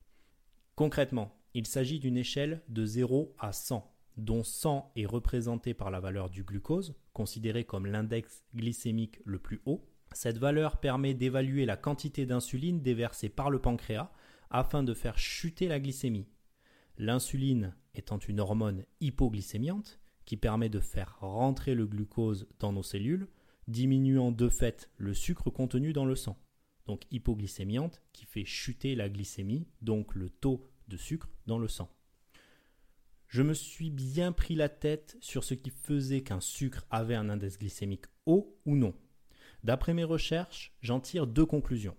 Concrètement, 0.74 1.41
il 1.54 1.66
s'agit 1.66 2.00
d'une 2.00 2.16
échelle 2.16 2.62
de 2.68 2.84
0 2.84 3.34
à 3.38 3.52
100, 3.52 3.90
dont 4.16 4.42
100 4.42 4.92
est 4.96 5.06
représenté 5.06 5.74
par 5.74 5.90
la 5.90 6.00
valeur 6.00 6.30
du 6.30 6.44
glucose, 6.44 6.94
considéré 7.12 7.64
comme 7.64 7.86
l'index 7.86 8.44
glycémique 8.54 9.20
le 9.24 9.38
plus 9.38 9.60
haut. 9.66 9.84
Cette 10.12 10.38
valeur 10.38 10.78
permet 10.78 11.14
d'évaluer 11.14 11.66
la 11.66 11.76
quantité 11.76 12.26
d'insuline 12.26 12.82
déversée 12.82 13.28
par 13.28 13.50
le 13.50 13.60
pancréas 13.60 14.10
afin 14.50 14.82
de 14.82 14.94
faire 14.94 15.18
chuter 15.18 15.68
la 15.68 15.80
glycémie. 15.80 16.28
L'insuline 16.98 17.74
étant 17.94 18.18
une 18.18 18.40
hormone 18.40 18.84
hypoglycémiante 19.00 20.00
qui 20.24 20.36
permet 20.36 20.68
de 20.68 20.80
faire 20.80 21.16
rentrer 21.20 21.74
le 21.74 21.86
glucose 21.86 22.46
dans 22.60 22.72
nos 22.72 22.82
cellules, 22.82 23.28
diminuant 23.68 24.32
de 24.32 24.48
fait 24.48 24.90
le 24.98 25.14
sucre 25.14 25.50
contenu 25.50 25.92
dans 25.92 26.04
le 26.04 26.16
sang 26.16 26.38
donc 26.86 27.02
hypoglycémiante, 27.10 28.02
qui 28.12 28.26
fait 28.26 28.44
chuter 28.44 28.94
la 28.94 29.08
glycémie, 29.08 29.66
donc 29.80 30.14
le 30.14 30.30
taux 30.30 30.68
de 30.88 30.96
sucre 30.96 31.28
dans 31.46 31.58
le 31.58 31.68
sang. 31.68 31.90
Je 33.28 33.42
me 33.42 33.54
suis 33.54 33.90
bien 33.90 34.32
pris 34.32 34.54
la 34.54 34.68
tête 34.68 35.16
sur 35.20 35.42
ce 35.42 35.54
qui 35.54 35.70
faisait 35.70 36.22
qu'un 36.22 36.40
sucre 36.40 36.84
avait 36.90 37.14
un 37.14 37.30
index 37.30 37.58
glycémique 37.58 38.04
haut 38.26 38.58
ou 38.66 38.76
non. 38.76 38.94
D'après 39.64 39.94
mes 39.94 40.04
recherches, 40.04 40.76
j'en 40.82 41.00
tire 41.00 41.26
deux 41.26 41.46
conclusions. 41.46 41.96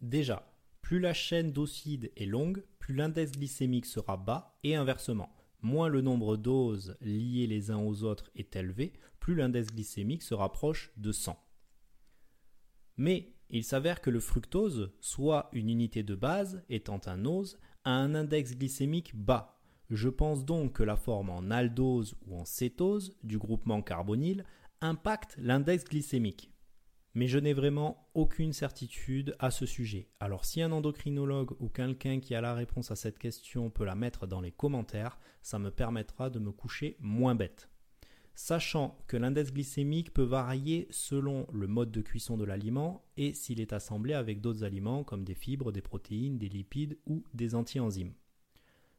Déjà, 0.00 0.52
plus 0.82 1.00
la 1.00 1.14
chaîne 1.14 1.52
d'ocydes 1.52 2.12
est 2.16 2.26
longue, 2.26 2.64
plus 2.78 2.94
l'index 2.94 3.32
glycémique 3.32 3.86
sera 3.86 4.16
bas 4.16 4.58
et 4.62 4.74
inversement. 4.74 5.34
Moins 5.62 5.88
le 5.88 6.02
nombre 6.02 6.36
d'oses 6.36 6.96
liées 7.00 7.46
les 7.46 7.70
uns 7.70 7.78
aux 7.78 8.04
autres 8.04 8.30
est 8.34 8.54
élevé, 8.54 8.92
plus 9.20 9.34
l'index 9.34 9.68
glycémique 9.68 10.22
se 10.22 10.34
rapproche 10.34 10.92
de 10.96 11.12
100. 11.12 11.38
Mais 12.96 13.32
il 13.50 13.64
s'avère 13.64 14.00
que 14.00 14.10
le 14.10 14.20
fructose, 14.20 14.92
soit 15.00 15.48
une 15.52 15.70
unité 15.70 16.02
de 16.02 16.14
base 16.14 16.62
étant 16.68 17.00
un 17.06 17.24
ose, 17.24 17.58
a 17.84 17.90
un 17.90 18.14
index 18.14 18.56
glycémique 18.56 19.14
bas. 19.14 19.58
Je 19.90 20.08
pense 20.08 20.44
donc 20.44 20.74
que 20.74 20.82
la 20.82 20.96
forme 20.96 21.30
en 21.30 21.50
aldose 21.50 22.14
ou 22.26 22.36
en 22.36 22.44
cétose 22.44 23.16
du 23.22 23.38
groupement 23.38 23.80
carbonyle 23.82 24.44
impacte 24.80 25.36
l'index 25.38 25.84
glycémique. 25.84 26.52
Mais 27.14 27.26
je 27.26 27.38
n'ai 27.38 27.54
vraiment 27.54 28.08
aucune 28.14 28.52
certitude 28.52 29.34
à 29.38 29.50
ce 29.50 29.66
sujet. 29.66 30.08
Alors 30.20 30.44
si 30.44 30.60
un 30.60 30.72
endocrinologue 30.72 31.52
ou 31.58 31.68
quelqu'un 31.68 32.20
qui 32.20 32.34
a 32.34 32.40
la 32.40 32.54
réponse 32.54 32.90
à 32.90 32.96
cette 32.96 33.18
question 33.18 33.70
peut 33.70 33.84
la 33.84 33.94
mettre 33.94 34.26
dans 34.26 34.40
les 34.40 34.52
commentaires, 34.52 35.18
ça 35.42 35.58
me 35.58 35.70
permettra 35.70 36.30
de 36.30 36.38
me 36.38 36.52
coucher 36.52 36.96
moins 37.00 37.34
bête 37.34 37.70
sachant 38.38 38.96
que 39.08 39.16
l'index 39.16 39.52
glycémique 39.52 40.14
peut 40.14 40.22
varier 40.22 40.86
selon 40.90 41.48
le 41.52 41.66
mode 41.66 41.90
de 41.90 42.00
cuisson 42.00 42.36
de 42.36 42.44
l'aliment 42.44 43.04
et 43.16 43.34
s'il 43.34 43.60
est 43.60 43.72
assemblé 43.72 44.14
avec 44.14 44.40
d'autres 44.40 44.62
aliments 44.62 45.02
comme 45.02 45.24
des 45.24 45.34
fibres, 45.34 45.72
des 45.72 45.82
protéines, 45.82 46.38
des 46.38 46.48
lipides 46.48 46.98
ou 47.06 47.24
des 47.34 47.56
anti-enzymes. 47.56 48.12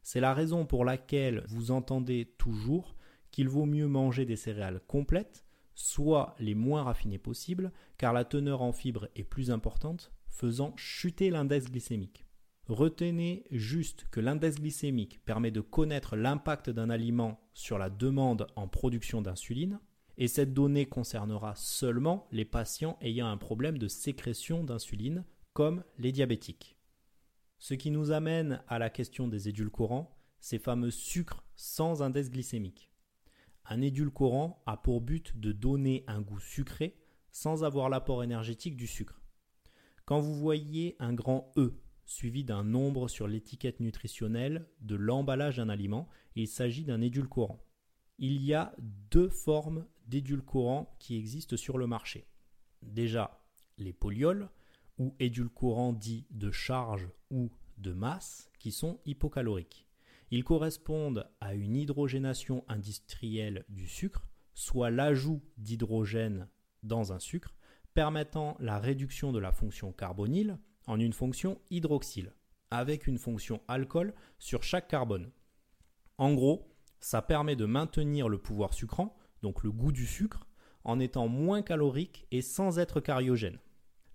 C'est 0.04 0.20
la 0.20 0.34
raison 0.34 0.66
pour 0.66 0.84
laquelle 0.84 1.46
vous 1.48 1.72
entendez 1.72 2.34
toujours 2.38 2.98
qu'il 3.32 3.48
vaut 3.48 3.66
mieux 3.66 3.88
manger 3.88 4.26
des 4.26 4.36
céréales 4.36 4.82
complètes, 4.88 5.46
soit 5.74 6.36
les 6.40 6.54
moins 6.54 6.84
raffinées 6.84 7.18
possibles, 7.18 7.72
car 7.98 8.12
la 8.12 8.26
teneur 8.26 8.62
en 8.62 8.74
fibres 8.74 9.08
est 9.16 9.24
plus 9.24 9.52
importante, 9.52 10.12
faisant 10.28 10.74
chuter 10.76 11.30
l'index 11.30 11.72
glycémique. 11.72 12.26
Retenez 12.70 13.46
juste 13.50 14.06
que 14.12 14.20
l'index 14.20 14.58
glycémique 14.58 15.20
permet 15.26 15.50
de 15.50 15.60
connaître 15.60 16.16
l'impact 16.16 16.70
d'un 16.70 16.92
aliment 16.92 17.42
sur 17.56 17.80
la 17.80 17.90
demande 17.90 18.46
en 18.56 18.68
production 18.68 19.24
d'insuline, 19.24 19.80
et 20.18 20.28
cette 20.28 20.54
donnée 20.54 20.86
concernera 20.86 21.56
seulement 21.56 22.28
les 22.32 22.46
patients 22.46 22.96
ayant 23.02 23.28
un 23.28 23.38
problème 23.38 23.80
de 23.80 23.88
sécrétion 23.88 24.64
d'insuline, 24.64 25.26
comme 25.54 25.84
les 25.98 26.12
diabétiques. 26.12 26.78
Ce 27.58 27.74
qui 27.74 27.90
nous 27.90 28.12
amène 28.12 28.62
à 28.68 28.78
la 28.78 28.92
question 28.92 29.28
des 29.28 29.50
édulcorants, 29.50 30.16
ces 30.40 30.60
fameux 30.60 30.92
sucres 30.92 31.44
sans 31.56 32.04
index 32.04 32.30
glycémique. 32.30 32.92
Un 33.66 33.82
édulcorant 33.82 34.62
a 34.68 34.78
pour 34.78 35.02
but 35.02 35.36
de 35.40 35.54
donner 35.54 36.04
un 36.06 36.22
goût 36.22 36.40
sucré 36.40 37.02
sans 37.32 37.64
avoir 37.64 37.90
l'apport 37.90 38.24
énergétique 38.24 38.78
du 38.78 38.86
sucre. 38.86 39.24
Quand 40.06 40.20
vous 40.20 40.36
voyez 40.36 40.96
un 41.00 41.14
grand 41.14 41.52
E 41.58 41.74
suivi 42.10 42.44
d'un 42.44 42.64
nombre 42.64 43.08
sur 43.08 43.28
l'étiquette 43.28 43.80
nutritionnelle 43.80 44.66
de 44.82 44.96
l'emballage 44.96 45.58
d'un 45.58 45.70
aliment. 45.70 46.10
Il 46.36 46.48
s'agit 46.48 46.84
d'un 46.84 47.02
édulcorant. 47.02 47.60
Il 48.18 48.44
y 48.44 48.56
a 48.56 48.76
deux 49.12 49.30
formes 49.30 49.86
d'édulcorants 50.08 50.96
qui 51.00 51.18
existent 51.18 51.56
sur 51.56 51.78
le 51.78 51.86
marché. 51.86 52.26
Déjà, 52.82 53.40
les 53.78 53.94
polyols, 53.94 54.50
ou 54.98 55.16
édulcorants 55.20 55.94
dits 55.94 56.26
de 56.32 56.52
charge 56.52 57.08
ou 57.30 57.52
de 57.78 57.94
masse, 57.94 58.50
qui 58.58 58.72
sont 58.72 59.00
hypocaloriques. 59.06 59.86
Ils 60.32 60.44
correspondent 60.44 61.30
à 61.40 61.54
une 61.54 61.76
hydrogénation 61.76 62.66
industrielle 62.68 63.66
du 63.70 63.88
sucre, 63.88 64.28
soit 64.56 64.90
l'ajout 64.90 65.42
d'hydrogène 65.58 66.48
dans 66.82 67.14
un 67.14 67.20
sucre, 67.20 67.56
permettant 67.94 68.58
la 68.60 68.80
réduction 68.80 69.32
de 69.32 69.40
la 69.40 69.52
fonction 69.52 69.94
carbonyle 69.94 70.58
une 70.98 71.14
fonction 71.14 71.60
hydroxyle, 71.70 72.34
avec 72.72 73.08
une 73.08 73.18
fonction 73.18 73.62
alcool 73.68 74.14
sur 74.38 74.64
chaque 74.64 74.88
carbone. 74.88 75.32
En 76.18 76.34
gros, 76.34 76.70
ça 77.00 77.22
permet 77.22 77.56
de 77.56 77.66
maintenir 77.66 78.30
le 78.30 78.38
pouvoir 78.38 78.74
sucrant, 78.74 79.16
donc 79.42 79.64
le 79.64 79.72
goût 79.72 79.92
du 79.92 80.06
sucre, 80.06 80.48
en 80.84 81.00
étant 81.00 81.28
moins 81.28 81.62
calorique 81.62 82.28
et 82.32 82.42
sans 82.42 82.80
être 82.80 83.00
cariogène. 83.00 83.60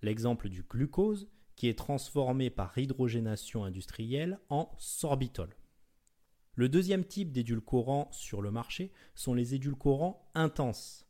L'exemple 0.01 0.49
du 0.49 0.63
glucose, 0.63 1.29
qui 1.55 1.67
est 1.67 1.77
transformé 1.77 2.49
par 2.49 2.77
hydrogénation 2.77 3.63
industrielle 3.63 4.39
en 4.49 4.69
sorbitol. 4.77 5.55
Le 6.55 6.69
deuxième 6.69 7.05
type 7.05 7.31
d'édulcorants 7.31 8.09
sur 8.11 8.41
le 8.41 8.51
marché 8.51 8.91
sont 9.13 9.33
les 9.33 9.55
édulcorants 9.55 10.29
intenses. 10.35 11.05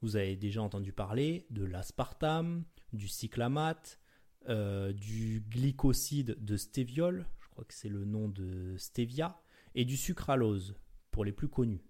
Vous 0.00 0.16
avez 0.16 0.36
déjà 0.36 0.62
entendu 0.62 0.92
parler 0.92 1.46
de 1.50 1.64
l'aspartame, 1.64 2.64
du 2.92 3.08
cyclamate, 3.08 4.00
euh, 4.48 4.92
du 4.92 5.44
glycoside 5.48 6.36
de 6.42 6.56
stéviol, 6.56 7.26
je 7.40 7.48
crois 7.48 7.64
que 7.64 7.74
c'est 7.74 7.88
le 7.88 8.04
nom 8.04 8.28
de 8.28 8.76
stevia, 8.76 9.40
et 9.74 9.84
du 9.84 9.96
sucralose, 9.96 10.74
pour 11.10 11.24
les 11.24 11.32
plus 11.32 11.48
connus. 11.48 11.84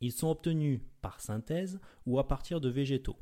Ils 0.00 0.12
sont 0.12 0.30
obtenus 0.30 0.80
par 1.00 1.20
synthèse 1.20 1.80
ou 2.06 2.18
à 2.18 2.28
partir 2.28 2.60
de 2.60 2.68
végétaux. 2.68 3.18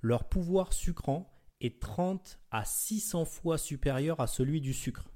Leur 0.00 0.28
pouvoir 0.28 0.72
sucrant 0.72 1.30
est 1.60 1.80
30 1.80 2.38
à 2.50 2.64
600 2.64 3.24
fois 3.24 3.58
supérieur 3.58 4.20
à 4.20 4.26
celui 4.26 4.60
du 4.60 4.72
sucre. 4.72 5.08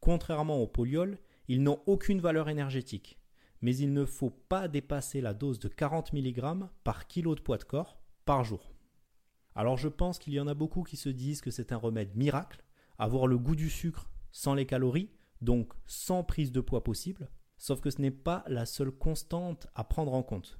Contrairement 0.00 0.60
aux 0.62 0.66
polyols, 0.66 1.18
ils 1.48 1.62
n'ont 1.62 1.82
aucune 1.86 2.20
valeur 2.20 2.48
énergétique, 2.48 3.18
mais 3.60 3.76
il 3.76 3.92
ne 3.92 4.04
faut 4.04 4.30
pas 4.30 4.68
dépasser 4.68 5.20
la 5.20 5.34
dose 5.34 5.58
de 5.58 5.68
40 5.68 6.12
mg 6.12 6.66
par 6.84 7.06
kilo 7.06 7.34
de 7.34 7.40
poids 7.40 7.58
de 7.58 7.64
corps 7.64 7.98
par 8.24 8.44
jour. 8.44 8.71
Alors 9.54 9.76
je 9.76 9.88
pense 9.88 10.18
qu'il 10.18 10.32
y 10.32 10.40
en 10.40 10.46
a 10.46 10.54
beaucoup 10.54 10.82
qui 10.82 10.96
se 10.96 11.08
disent 11.08 11.40
que 11.40 11.50
c'est 11.50 11.72
un 11.72 11.76
remède 11.76 12.16
miracle, 12.16 12.64
avoir 12.98 13.26
le 13.26 13.38
goût 13.38 13.56
du 13.56 13.68
sucre 13.68 14.10
sans 14.30 14.54
les 14.54 14.66
calories, 14.66 15.10
donc 15.40 15.72
sans 15.86 16.24
prise 16.24 16.52
de 16.52 16.60
poids 16.60 16.84
possible, 16.84 17.30
sauf 17.58 17.80
que 17.80 17.90
ce 17.90 18.00
n'est 18.00 18.10
pas 18.10 18.44
la 18.46 18.64
seule 18.64 18.90
constante 18.90 19.66
à 19.74 19.84
prendre 19.84 20.14
en 20.14 20.22
compte. 20.22 20.58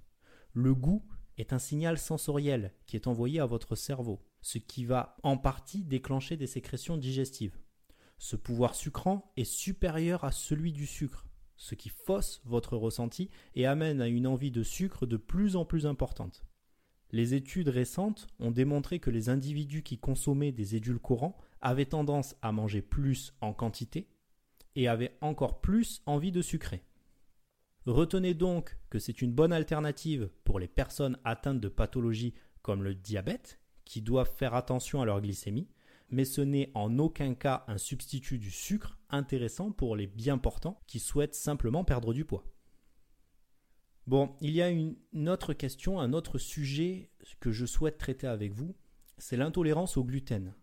Le 0.52 0.74
goût 0.74 1.02
est 1.38 1.52
un 1.52 1.58
signal 1.58 1.98
sensoriel 1.98 2.74
qui 2.86 2.96
est 2.96 3.06
envoyé 3.06 3.40
à 3.40 3.46
votre 3.46 3.74
cerveau, 3.74 4.22
ce 4.42 4.58
qui 4.58 4.84
va 4.84 5.16
en 5.22 5.38
partie 5.38 5.84
déclencher 5.84 6.36
des 6.36 6.46
sécrétions 6.46 6.98
digestives. 6.98 7.58
Ce 8.18 8.36
pouvoir 8.36 8.74
sucrant 8.74 9.32
est 9.36 9.44
supérieur 9.44 10.24
à 10.24 10.32
celui 10.32 10.72
du 10.72 10.86
sucre, 10.86 11.26
ce 11.56 11.74
qui 11.74 11.88
fausse 11.88 12.42
votre 12.44 12.76
ressenti 12.76 13.30
et 13.54 13.66
amène 13.66 14.00
à 14.00 14.08
une 14.08 14.26
envie 14.26 14.50
de 14.50 14.62
sucre 14.62 15.06
de 15.06 15.16
plus 15.16 15.56
en 15.56 15.64
plus 15.64 15.86
importante. 15.86 16.44
Les 17.12 17.34
études 17.34 17.68
récentes 17.68 18.26
ont 18.38 18.50
démontré 18.50 18.98
que 18.98 19.10
les 19.10 19.28
individus 19.28 19.82
qui 19.82 19.98
consommaient 19.98 20.52
des 20.52 20.76
édulcorants 20.76 21.36
avaient 21.60 21.86
tendance 21.86 22.34
à 22.40 22.52
manger 22.52 22.80
plus 22.80 23.34
en 23.42 23.52
quantité 23.52 24.08
et 24.76 24.88
avaient 24.88 25.18
encore 25.20 25.60
plus 25.60 26.02
envie 26.06 26.32
de 26.32 26.40
sucrer. 26.40 26.82
Retenez 27.84 28.32
donc 28.32 28.78
que 28.88 28.98
c'est 28.98 29.20
une 29.20 29.32
bonne 29.32 29.52
alternative 29.52 30.30
pour 30.44 30.58
les 30.58 30.68
personnes 30.68 31.18
atteintes 31.24 31.60
de 31.60 31.68
pathologies 31.68 32.34
comme 32.62 32.82
le 32.82 32.94
diabète, 32.94 33.60
qui 33.84 34.00
doivent 34.00 34.32
faire 34.34 34.54
attention 34.54 35.02
à 35.02 35.04
leur 35.04 35.20
glycémie, 35.20 35.68
mais 36.08 36.24
ce 36.24 36.40
n'est 36.40 36.70
en 36.74 36.98
aucun 36.98 37.34
cas 37.34 37.64
un 37.66 37.78
substitut 37.78 38.38
du 38.38 38.50
sucre 38.50 38.98
intéressant 39.10 39.72
pour 39.72 39.96
les 39.96 40.06
bien 40.06 40.38
portants 40.38 40.80
qui 40.86 41.00
souhaitent 41.00 41.34
simplement 41.34 41.84
perdre 41.84 42.14
du 42.14 42.24
poids. 42.24 42.44
Bon, 44.08 44.34
il 44.40 44.50
y 44.50 44.62
a 44.62 44.68
une 44.68 44.96
autre 45.28 45.52
question, 45.52 46.00
un 46.00 46.12
autre 46.12 46.36
sujet 46.36 47.10
que 47.38 47.52
je 47.52 47.64
souhaite 47.66 47.98
traiter 47.98 48.26
avec 48.26 48.52
vous, 48.52 48.74
c'est 49.16 49.36
l'intolérance 49.36 49.96
au 49.96 50.02
gluten, 50.02 50.54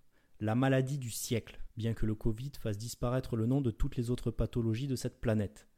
la 0.42 0.56
maladie 0.56 0.98
du 0.98 1.10
siècle, 1.10 1.62
bien 1.78 1.94
que 1.94 2.06
le 2.06 2.16
Covid 2.16 2.52
fasse 2.60 2.78
disparaître 2.78 3.38
le 3.38 3.46
nom 3.46 3.62
de 3.62 3.72
toutes 3.72 3.96
les 3.96 4.10
autres 4.10 4.32
pathologies 4.32 4.88
de 4.88 4.98
cette 4.98 5.22
planète. 5.22 5.70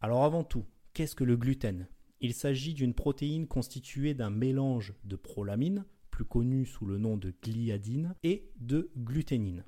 Alors 0.00 0.24
avant 0.24 0.42
tout, 0.42 0.64
qu'est-ce 0.92 1.14
que 1.14 1.22
le 1.22 1.36
gluten? 1.36 1.86
Il 2.20 2.34
s'agit 2.34 2.74
d'une 2.74 2.94
protéine 2.94 3.46
constituée 3.46 4.14
d'un 4.14 4.30
mélange 4.30 4.92
de 5.04 5.14
prolamine, 5.14 5.84
plus 6.10 6.24
connue 6.24 6.66
sous 6.66 6.84
le 6.84 6.98
nom 6.98 7.16
de 7.16 7.32
gliadine, 7.42 8.16
et 8.24 8.50
de 8.58 8.90
gluténine. 8.96 9.64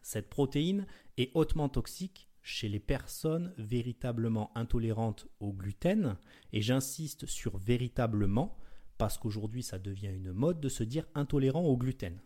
Cette 0.00 0.30
protéine 0.30 0.86
est 1.18 1.30
hautement 1.34 1.68
toxique 1.68 2.30
chez 2.42 2.68
les 2.68 2.80
personnes 2.80 3.54
véritablement 3.56 4.50
intolérantes 4.56 5.28
au 5.40 5.52
gluten, 5.52 6.16
et 6.52 6.60
j'insiste 6.60 7.26
sur 7.26 7.58
véritablement, 7.58 8.56
parce 8.98 9.18
qu'aujourd'hui 9.18 9.62
ça 9.62 9.78
devient 9.78 10.12
une 10.14 10.32
mode 10.32 10.60
de 10.60 10.68
se 10.68 10.84
dire 10.84 11.06
intolérant 11.14 11.64
au 11.64 11.76
gluten. 11.76 12.20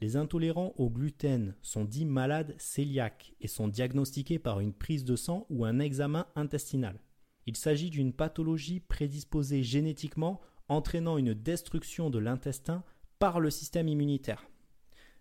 Les 0.00 0.16
intolérants 0.16 0.74
au 0.76 0.90
gluten 0.90 1.54
sont 1.62 1.84
dits 1.84 2.04
malades 2.04 2.56
cœliaques 2.58 3.34
et 3.40 3.48
sont 3.48 3.68
diagnostiqués 3.68 4.38
par 4.38 4.60
une 4.60 4.72
prise 4.72 5.04
de 5.04 5.16
sang 5.16 5.46
ou 5.50 5.64
un 5.64 5.78
examen 5.78 6.26
intestinal. 6.34 6.98
Il 7.46 7.56
s'agit 7.56 7.90
d'une 7.90 8.12
pathologie 8.12 8.80
prédisposée 8.80 9.62
génétiquement 9.62 10.40
entraînant 10.68 11.18
une 11.18 11.34
destruction 11.34 12.10
de 12.10 12.18
l'intestin 12.18 12.82
par 13.18 13.38
le 13.38 13.50
système 13.50 13.88
immunitaire. 13.88 14.46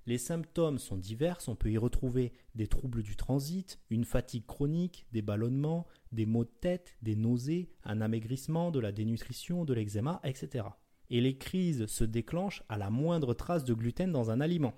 Les 0.05 0.17
symptômes 0.17 0.79
sont 0.79 0.97
divers, 0.97 1.39
on 1.47 1.55
peut 1.55 1.71
y 1.71 1.77
retrouver 1.77 2.33
des 2.55 2.67
troubles 2.67 3.03
du 3.03 3.15
transit, 3.15 3.79
une 3.89 4.03
fatigue 4.03 4.45
chronique, 4.45 5.05
des 5.13 5.21
ballonnements, 5.21 5.87
des 6.11 6.25
maux 6.25 6.43
de 6.43 6.51
tête, 6.59 6.97
des 7.01 7.15
nausées, 7.15 7.69
un 7.85 8.01
amaigrissement, 8.01 8.71
de 8.71 8.79
la 8.79 8.91
dénutrition, 8.91 9.63
de 9.63 9.73
l'eczéma, 9.73 10.19
etc. 10.25 10.65
Et 11.09 11.21
les 11.21 11.37
crises 11.37 11.85
se 11.85 12.03
déclenchent 12.03 12.63
à 12.67 12.77
la 12.77 12.89
moindre 12.89 13.33
trace 13.33 13.63
de 13.63 13.73
gluten 13.73 14.11
dans 14.11 14.29
un 14.29 14.41
aliment. 14.41 14.73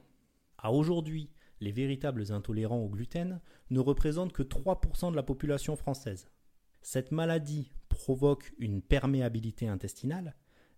À 0.60 0.72
aujourd'hui, 0.72 1.32
les 1.60 1.72
véritables 1.72 2.32
intolérants 2.32 2.84
au 2.84 2.90
gluten 2.90 3.42
ne 3.72 3.80
représentent 3.80 4.34
que 4.34 4.44
3% 4.44 5.10
de 5.10 5.16
la 5.16 5.24
population 5.24 5.76
française. 5.76 6.30
Cette 6.82 7.12
maladie 7.12 7.72
provoque 7.90 8.54
une 8.60 8.84
perméabilité 8.84 9.68
intestinale 9.68 10.36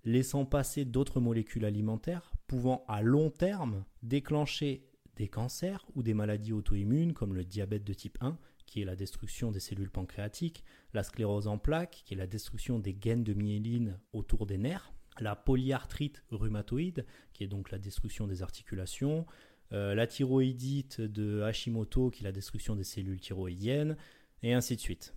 laissant 0.08 0.46
passer 0.46 0.86
d'autres 0.86 1.20
molécules 1.20 1.66
alimentaires 1.66 2.32
pouvant 2.48 2.86
à 2.88 3.02
long 3.02 3.30
terme 3.30 3.84
déclencher 4.04 4.88
des 5.18 5.28
cancers 5.28 5.86
ou 5.96 6.04
des 6.04 6.14
maladies 6.14 6.54
auto-immunes 6.54 7.14
comme 7.14 7.36
le 7.36 7.44
diabète 7.44 7.84
de 7.84 7.94
type 7.94 8.18
1, 8.22 8.38
qui 8.66 8.82
est 8.82 8.86
la 8.86 8.96
destruction 8.96 9.52
des 9.52 9.60
cellules 9.60 9.90
pancréatiques, 9.90 10.64
la 10.94 11.04
sclérose 11.04 11.48
en 11.48 11.58
plaques, 11.58 12.04
qui 12.06 12.14
est 12.14 12.18
la 12.18 12.26
destruction 12.26 12.80
des 12.80 12.94
gaines 12.94 13.26
de 13.26 13.34
myéline 13.34 14.00
autour 14.14 14.46
des 14.46 14.58
nerfs, 14.58 14.94
la 15.20 15.36
polyarthrite 15.36 16.24
rhumatoïde, 16.32 17.06
qui 17.34 17.44
est 17.44 17.48
donc 17.48 17.70
la 17.70 17.78
destruction 17.78 18.28
des 18.28 18.44
articulations, 18.44 19.26
euh, 19.74 19.94
la 19.94 20.08
thyroïdite 20.08 21.02
de 21.02 21.42
Hashimoto, 21.42 22.12
qui 22.12 22.24
est 22.24 22.28
la 22.28 22.32
destruction 22.32 22.78
des 22.78 22.86
cellules 22.86 23.20
thyroïdiennes, 23.20 23.98
et 24.42 24.54
ainsi 24.54 24.78
de 24.78 24.82
suite. 24.82 25.14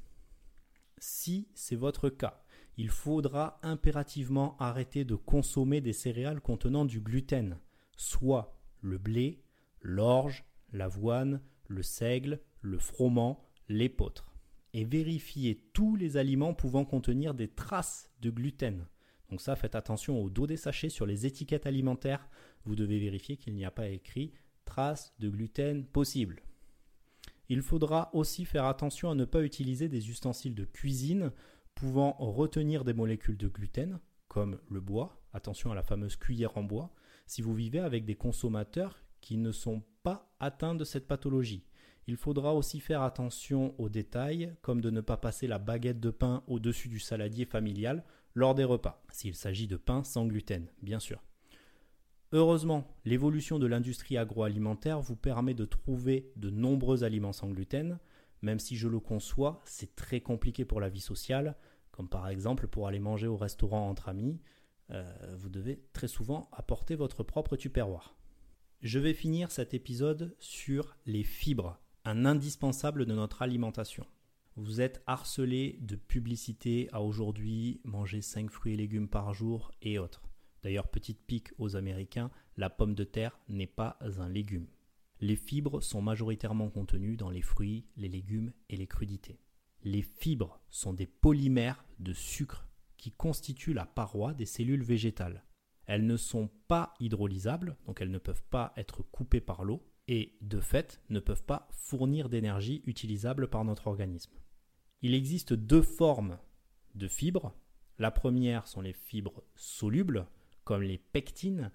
Si 0.98 1.46
c'est 1.54 1.76
votre 1.76 2.08
cas, 2.08 2.42
il 2.80 2.88
faudra 2.88 3.60
impérativement 3.62 4.56
arrêter 4.58 5.04
de 5.04 5.14
consommer 5.14 5.82
des 5.82 5.92
céréales 5.92 6.40
contenant 6.40 6.86
du 6.86 7.02
gluten, 7.02 7.58
soit 7.98 8.58
le 8.80 8.96
blé, 8.96 9.42
l'orge, 9.82 10.46
l'avoine, 10.72 11.42
le 11.68 11.82
seigle, 11.82 12.40
le 12.62 12.78
froment, 12.78 13.44
l'épeautre, 13.68 14.32
et 14.72 14.86
vérifier 14.86 15.62
tous 15.74 15.94
les 15.94 16.16
aliments 16.16 16.54
pouvant 16.54 16.86
contenir 16.86 17.34
des 17.34 17.48
traces 17.48 18.10
de 18.22 18.30
gluten. 18.30 18.86
Donc 19.28 19.42
ça, 19.42 19.56
faites 19.56 19.74
attention 19.74 20.18
au 20.18 20.30
dos 20.30 20.46
des 20.46 20.56
sachets 20.56 20.88
sur 20.88 21.04
les 21.04 21.26
étiquettes 21.26 21.66
alimentaires. 21.66 22.26
Vous 22.64 22.76
devez 22.76 22.98
vérifier 22.98 23.36
qu'il 23.36 23.52
n'y 23.52 23.66
a 23.66 23.70
pas 23.70 23.88
écrit 23.88 24.32
traces 24.64 25.12
de 25.18 25.28
gluten 25.28 25.84
possible. 25.84 26.42
Il 27.50 27.60
faudra 27.60 28.08
aussi 28.14 28.46
faire 28.46 28.64
attention 28.64 29.10
à 29.10 29.14
ne 29.14 29.26
pas 29.26 29.42
utiliser 29.42 29.90
des 29.90 30.08
ustensiles 30.08 30.54
de 30.54 30.64
cuisine 30.64 31.30
pouvant 31.80 32.14
retenir 32.18 32.84
des 32.84 32.92
molécules 32.92 33.38
de 33.38 33.48
gluten, 33.48 34.00
comme 34.28 34.58
le 34.68 34.82
bois, 34.82 35.18
attention 35.32 35.72
à 35.72 35.74
la 35.74 35.82
fameuse 35.82 36.14
cuillère 36.14 36.58
en 36.58 36.62
bois, 36.62 36.92
si 37.26 37.40
vous 37.40 37.54
vivez 37.54 37.78
avec 37.78 38.04
des 38.04 38.16
consommateurs 38.16 39.02
qui 39.22 39.38
ne 39.38 39.50
sont 39.50 39.82
pas 40.02 40.30
atteints 40.40 40.74
de 40.74 40.84
cette 40.84 41.08
pathologie. 41.08 41.64
Il 42.06 42.18
faudra 42.18 42.54
aussi 42.54 42.80
faire 42.80 43.00
attention 43.00 43.74
aux 43.78 43.88
détails, 43.88 44.54
comme 44.60 44.82
de 44.82 44.90
ne 44.90 45.00
pas 45.00 45.16
passer 45.16 45.46
la 45.46 45.58
baguette 45.58 46.00
de 46.00 46.10
pain 46.10 46.44
au-dessus 46.48 46.88
du 46.88 47.00
saladier 47.00 47.46
familial 47.46 48.04
lors 48.34 48.54
des 48.54 48.64
repas, 48.64 49.02
s'il 49.10 49.34
s'agit 49.34 49.66
de 49.66 49.78
pain 49.78 50.04
sans 50.04 50.26
gluten, 50.26 50.66
bien 50.82 51.00
sûr. 51.00 51.22
Heureusement, 52.32 52.94
l'évolution 53.06 53.58
de 53.58 53.66
l'industrie 53.66 54.18
agroalimentaire 54.18 55.00
vous 55.00 55.16
permet 55.16 55.54
de 55.54 55.64
trouver 55.64 56.30
de 56.36 56.50
nombreux 56.50 57.04
aliments 57.04 57.32
sans 57.32 57.48
gluten, 57.48 57.98
même 58.42 58.58
si 58.58 58.76
je 58.76 58.86
le 58.86 59.00
conçois, 59.00 59.62
c'est 59.64 59.96
très 59.96 60.20
compliqué 60.20 60.66
pour 60.66 60.80
la 60.80 60.90
vie 60.90 61.00
sociale, 61.00 61.56
comme 62.00 62.08
par 62.08 62.30
exemple 62.30 62.66
pour 62.66 62.88
aller 62.88 62.98
manger 62.98 63.26
au 63.26 63.36
restaurant 63.36 63.90
entre 63.90 64.08
amis, 64.08 64.40
euh, 64.88 65.04
vous 65.36 65.50
devez 65.50 65.84
très 65.92 66.08
souvent 66.08 66.48
apporter 66.50 66.94
votre 66.94 67.22
propre 67.22 67.56
tupperware. 67.56 68.16
Je 68.80 68.98
vais 68.98 69.12
finir 69.12 69.50
cet 69.50 69.74
épisode 69.74 70.34
sur 70.38 70.96
les 71.04 71.24
fibres, 71.24 71.78
un 72.06 72.24
indispensable 72.24 73.04
de 73.04 73.12
notre 73.12 73.42
alimentation. 73.42 74.06
Vous 74.56 74.80
êtes 74.80 75.02
harcelé 75.06 75.76
de 75.82 75.94
publicité 75.94 76.88
à 76.92 77.02
aujourd'hui, 77.02 77.82
manger 77.84 78.22
5 78.22 78.50
fruits 78.50 78.72
et 78.72 78.78
légumes 78.78 79.10
par 79.10 79.34
jour 79.34 79.70
et 79.82 79.98
autres. 79.98 80.22
D'ailleurs, 80.62 80.88
petite 80.88 81.20
pique 81.26 81.52
aux 81.58 81.76
Américains, 81.76 82.30
la 82.56 82.70
pomme 82.70 82.94
de 82.94 83.04
terre 83.04 83.38
n'est 83.50 83.66
pas 83.66 83.98
un 84.00 84.30
légume. 84.30 84.68
Les 85.20 85.36
fibres 85.36 85.82
sont 85.82 86.00
majoritairement 86.00 86.70
contenues 86.70 87.18
dans 87.18 87.28
les 87.28 87.42
fruits, 87.42 87.84
les 87.98 88.08
légumes 88.08 88.54
et 88.70 88.78
les 88.78 88.86
crudités. 88.86 89.38
Les 89.82 90.02
fibres 90.02 90.60
sont 90.68 90.92
des 90.92 91.06
polymères 91.06 91.84
de 91.98 92.12
sucre 92.12 92.68
qui 92.96 93.12
constituent 93.12 93.72
la 93.72 93.86
paroi 93.86 94.34
des 94.34 94.44
cellules 94.44 94.82
végétales. 94.82 95.44
Elles 95.86 96.06
ne 96.06 96.18
sont 96.18 96.50
pas 96.68 96.94
hydrolysables, 97.00 97.76
donc 97.86 98.00
elles 98.00 98.10
ne 98.10 98.18
peuvent 98.18 98.44
pas 98.50 98.72
être 98.76 99.02
coupées 99.02 99.40
par 99.40 99.64
l'eau, 99.64 99.82
et 100.06 100.36
de 100.42 100.60
fait 100.60 101.00
ne 101.08 101.18
peuvent 101.18 101.44
pas 101.44 101.68
fournir 101.72 102.28
d'énergie 102.28 102.82
utilisable 102.84 103.48
par 103.48 103.64
notre 103.64 103.86
organisme. 103.86 104.32
Il 105.02 105.14
existe 105.14 105.54
deux 105.54 105.82
formes 105.82 106.38
de 106.94 107.08
fibres. 107.08 107.54
La 107.98 108.10
première 108.10 108.66
sont 108.66 108.82
les 108.82 108.92
fibres 108.92 109.42
solubles, 109.56 110.26
comme 110.64 110.82
les 110.82 110.98
pectines, 110.98 111.70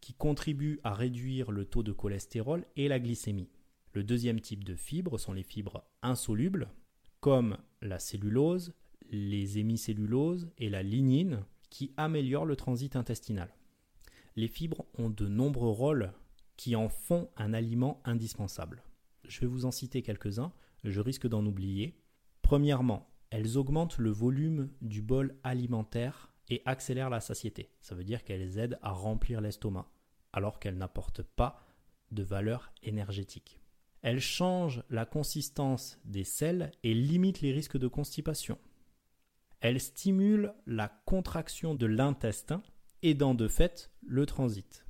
qui 0.00 0.14
contribuent 0.14 0.80
à 0.84 0.94
réduire 0.94 1.50
le 1.50 1.64
taux 1.64 1.82
de 1.82 1.92
cholestérol 1.92 2.64
et 2.76 2.88
la 2.88 3.00
glycémie. 3.00 3.50
Le 3.92 4.04
deuxième 4.04 4.40
type 4.40 4.64
de 4.64 4.76
fibres 4.76 5.18
sont 5.18 5.32
les 5.32 5.42
fibres 5.42 5.84
insolubles, 6.02 6.68
comme 7.20 7.58
la 7.80 7.98
cellulose, 7.98 8.74
les 9.10 9.58
hémicelluloses 9.58 10.50
et 10.58 10.68
la 10.68 10.82
lignine 10.82 11.44
qui 11.70 11.92
améliorent 11.96 12.46
le 12.46 12.56
transit 12.56 12.96
intestinal. 12.96 13.54
Les 14.36 14.48
fibres 14.48 14.86
ont 14.98 15.10
de 15.10 15.26
nombreux 15.26 15.70
rôles 15.70 16.12
qui 16.56 16.76
en 16.76 16.88
font 16.88 17.28
un 17.36 17.54
aliment 17.54 18.00
indispensable. 18.04 18.82
Je 19.24 19.40
vais 19.40 19.46
vous 19.46 19.64
en 19.64 19.70
citer 19.70 20.02
quelques-uns, 20.02 20.52
je 20.84 21.00
risque 21.00 21.26
d'en 21.26 21.44
oublier. 21.44 22.00
Premièrement, 22.42 23.10
elles 23.30 23.58
augmentent 23.58 23.98
le 23.98 24.10
volume 24.10 24.70
du 24.80 25.02
bol 25.02 25.36
alimentaire 25.42 26.32
et 26.48 26.62
accélèrent 26.64 27.10
la 27.10 27.20
satiété. 27.20 27.70
Ça 27.80 27.94
veut 27.94 28.04
dire 28.04 28.24
qu'elles 28.24 28.58
aident 28.58 28.78
à 28.82 28.90
remplir 28.90 29.40
l'estomac, 29.40 29.90
alors 30.32 30.58
qu'elles 30.58 30.78
n'apportent 30.78 31.22
pas 31.22 31.60
de 32.10 32.22
valeur 32.22 32.72
énergétique. 32.82 33.60
Elles 34.08 34.20
changent 34.20 34.82
la 34.88 35.04
consistance 35.04 35.98
des 36.06 36.24
selles 36.24 36.70
et 36.82 36.94
limitent 36.94 37.42
les 37.42 37.52
risques 37.52 37.76
de 37.76 37.88
constipation. 37.88 38.56
Elles 39.60 39.82
stimulent 39.82 40.54
la 40.66 40.88
contraction 41.04 41.74
de 41.74 41.84
l'intestin, 41.84 42.62
aidant 43.02 43.34
de 43.34 43.48
fait 43.48 43.90
le 44.00 44.24
transit. 44.24 44.86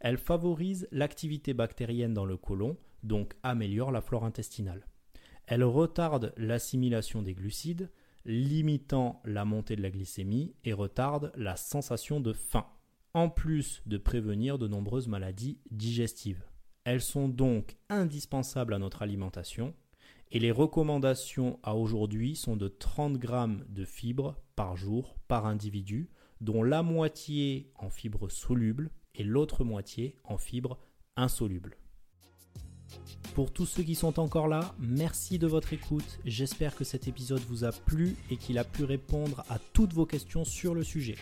Elles 0.00 0.16
favorisent 0.16 0.88
l'activité 0.92 1.52
bactérienne 1.52 2.14
dans 2.14 2.24
le 2.24 2.38
côlon, 2.38 2.78
donc 3.02 3.34
améliorent 3.42 3.92
la 3.92 4.00
flore 4.00 4.24
intestinale. 4.24 4.86
Elles 5.46 5.62
retardent 5.62 6.32
l'assimilation 6.38 7.20
des 7.20 7.34
glucides, 7.34 7.90
limitant 8.24 9.20
la 9.26 9.44
montée 9.44 9.76
de 9.76 9.82
la 9.82 9.90
glycémie 9.90 10.54
et 10.64 10.72
retardent 10.72 11.32
la 11.36 11.56
sensation 11.56 12.18
de 12.18 12.32
faim, 12.32 12.64
en 13.12 13.28
plus 13.28 13.82
de 13.84 13.98
prévenir 13.98 14.56
de 14.56 14.68
nombreuses 14.68 15.06
maladies 15.06 15.58
digestives. 15.70 16.47
Elles 16.88 17.02
sont 17.02 17.28
donc 17.28 17.76
indispensables 17.90 18.72
à 18.72 18.78
notre 18.78 19.02
alimentation 19.02 19.74
et 20.30 20.38
les 20.38 20.50
recommandations 20.50 21.58
à 21.62 21.74
aujourd'hui 21.74 22.34
sont 22.34 22.56
de 22.56 22.66
30 22.66 23.18
grammes 23.18 23.62
de 23.68 23.84
fibres 23.84 24.38
par 24.56 24.74
jour 24.74 25.18
par 25.28 25.44
individu, 25.44 26.08
dont 26.40 26.62
la 26.62 26.82
moitié 26.82 27.70
en 27.74 27.90
fibres 27.90 28.30
solubles 28.30 28.90
et 29.14 29.22
l'autre 29.22 29.64
moitié 29.64 30.16
en 30.24 30.38
fibres 30.38 30.78
insolubles. 31.14 31.76
Pour 33.34 33.52
tous 33.52 33.66
ceux 33.66 33.82
qui 33.82 33.94
sont 33.94 34.18
encore 34.18 34.48
là, 34.48 34.74
merci 34.78 35.38
de 35.38 35.46
votre 35.46 35.74
écoute. 35.74 36.18
J'espère 36.24 36.74
que 36.74 36.84
cet 36.84 37.06
épisode 37.06 37.42
vous 37.50 37.64
a 37.64 37.70
plu 37.72 38.16
et 38.30 38.38
qu'il 38.38 38.56
a 38.56 38.64
pu 38.64 38.84
répondre 38.84 39.44
à 39.50 39.58
toutes 39.74 39.92
vos 39.92 40.06
questions 40.06 40.46
sur 40.46 40.72
le 40.72 40.84
sujet. 40.84 41.16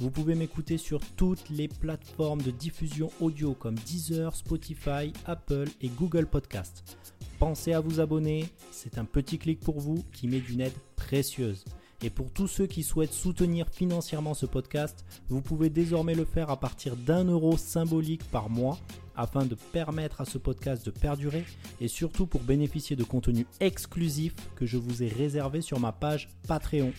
Vous 0.00 0.10
pouvez 0.10 0.34
m'écouter 0.34 0.76
sur 0.76 1.00
toutes 1.16 1.48
les 1.50 1.68
plateformes 1.68 2.42
de 2.42 2.50
diffusion 2.50 3.12
audio 3.20 3.54
comme 3.54 3.76
Deezer, 3.76 4.34
Spotify, 4.34 5.12
Apple 5.24 5.68
et 5.80 5.88
Google 5.88 6.26
Podcast. 6.26 6.98
Pensez 7.38 7.72
à 7.72 7.80
vous 7.80 8.00
abonner, 8.00 8.46
c'est 8.72 8.98
un 8.98 9.04
petit 9.04 9.38
clic 9.38 9.60
pour 9.60 9.78
vous 9.78 10.04
qui 10.12 10.26
met 10.26 10.40
d'une 10.40 10.62
aide 10.62 10.74
précieuse. 10.96 11.64
Et 12.02 12.10
pour 12.10 12.32
tous 12.32 12.48
ceux 12.48 12.66
qui 12.66 12.82
souhaitent 12.82 13.12
soutenir 13.12 13.68
financièrement 13.68 14.34
ce 14.34 14.46
podcast, 14.46 15.04
vous 15.28 15.40
pouvez 15.40 15.70
désormais 15.70 16.14
le 16.14 16.24
faire 16.24 16.50
à 16.50 16.58
partir 16.58 16.96
d'un 16.96 17.24
euro 17.24 17.56
symbolique 17.56 18.24
par 18.24 18.50
mois 18.50 18.78
afin 19.16 19.46
de 19.46 19.54
permettre 19.54 20.20
à 20.20 20.24
ce 20.24 20.38
podcast 20.38 20.84
de 20.84 20.90
perdurer 20.90 21.44
et 21.80 21.86
surtout 21.86 22.26
pour 22.26 22.42
bénéficier 22.42 22.96
de 22.96 23.04
contenu 23.04 23.46
exclusif 23.60 24.34
que 24.56 24.66
je 24.66 24.76
vous 24.76 25.04
ai 25.04 25.08
réservé 25.08 25.60
sur 25.60 25.78
ma 25.78 25.92
page 25.92 26.28
Patreon. 26.48 26.92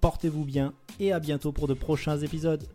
Portez-vous 0.00 0.44
bien 0.44 0.74
et 1.00 1.12
à 1.12 1.20
bientôt 1.20 1.52
pour 1.52 1.68
de 1.68 1.74
prochains 1.74 2.18
épisodes. 2.18 2.66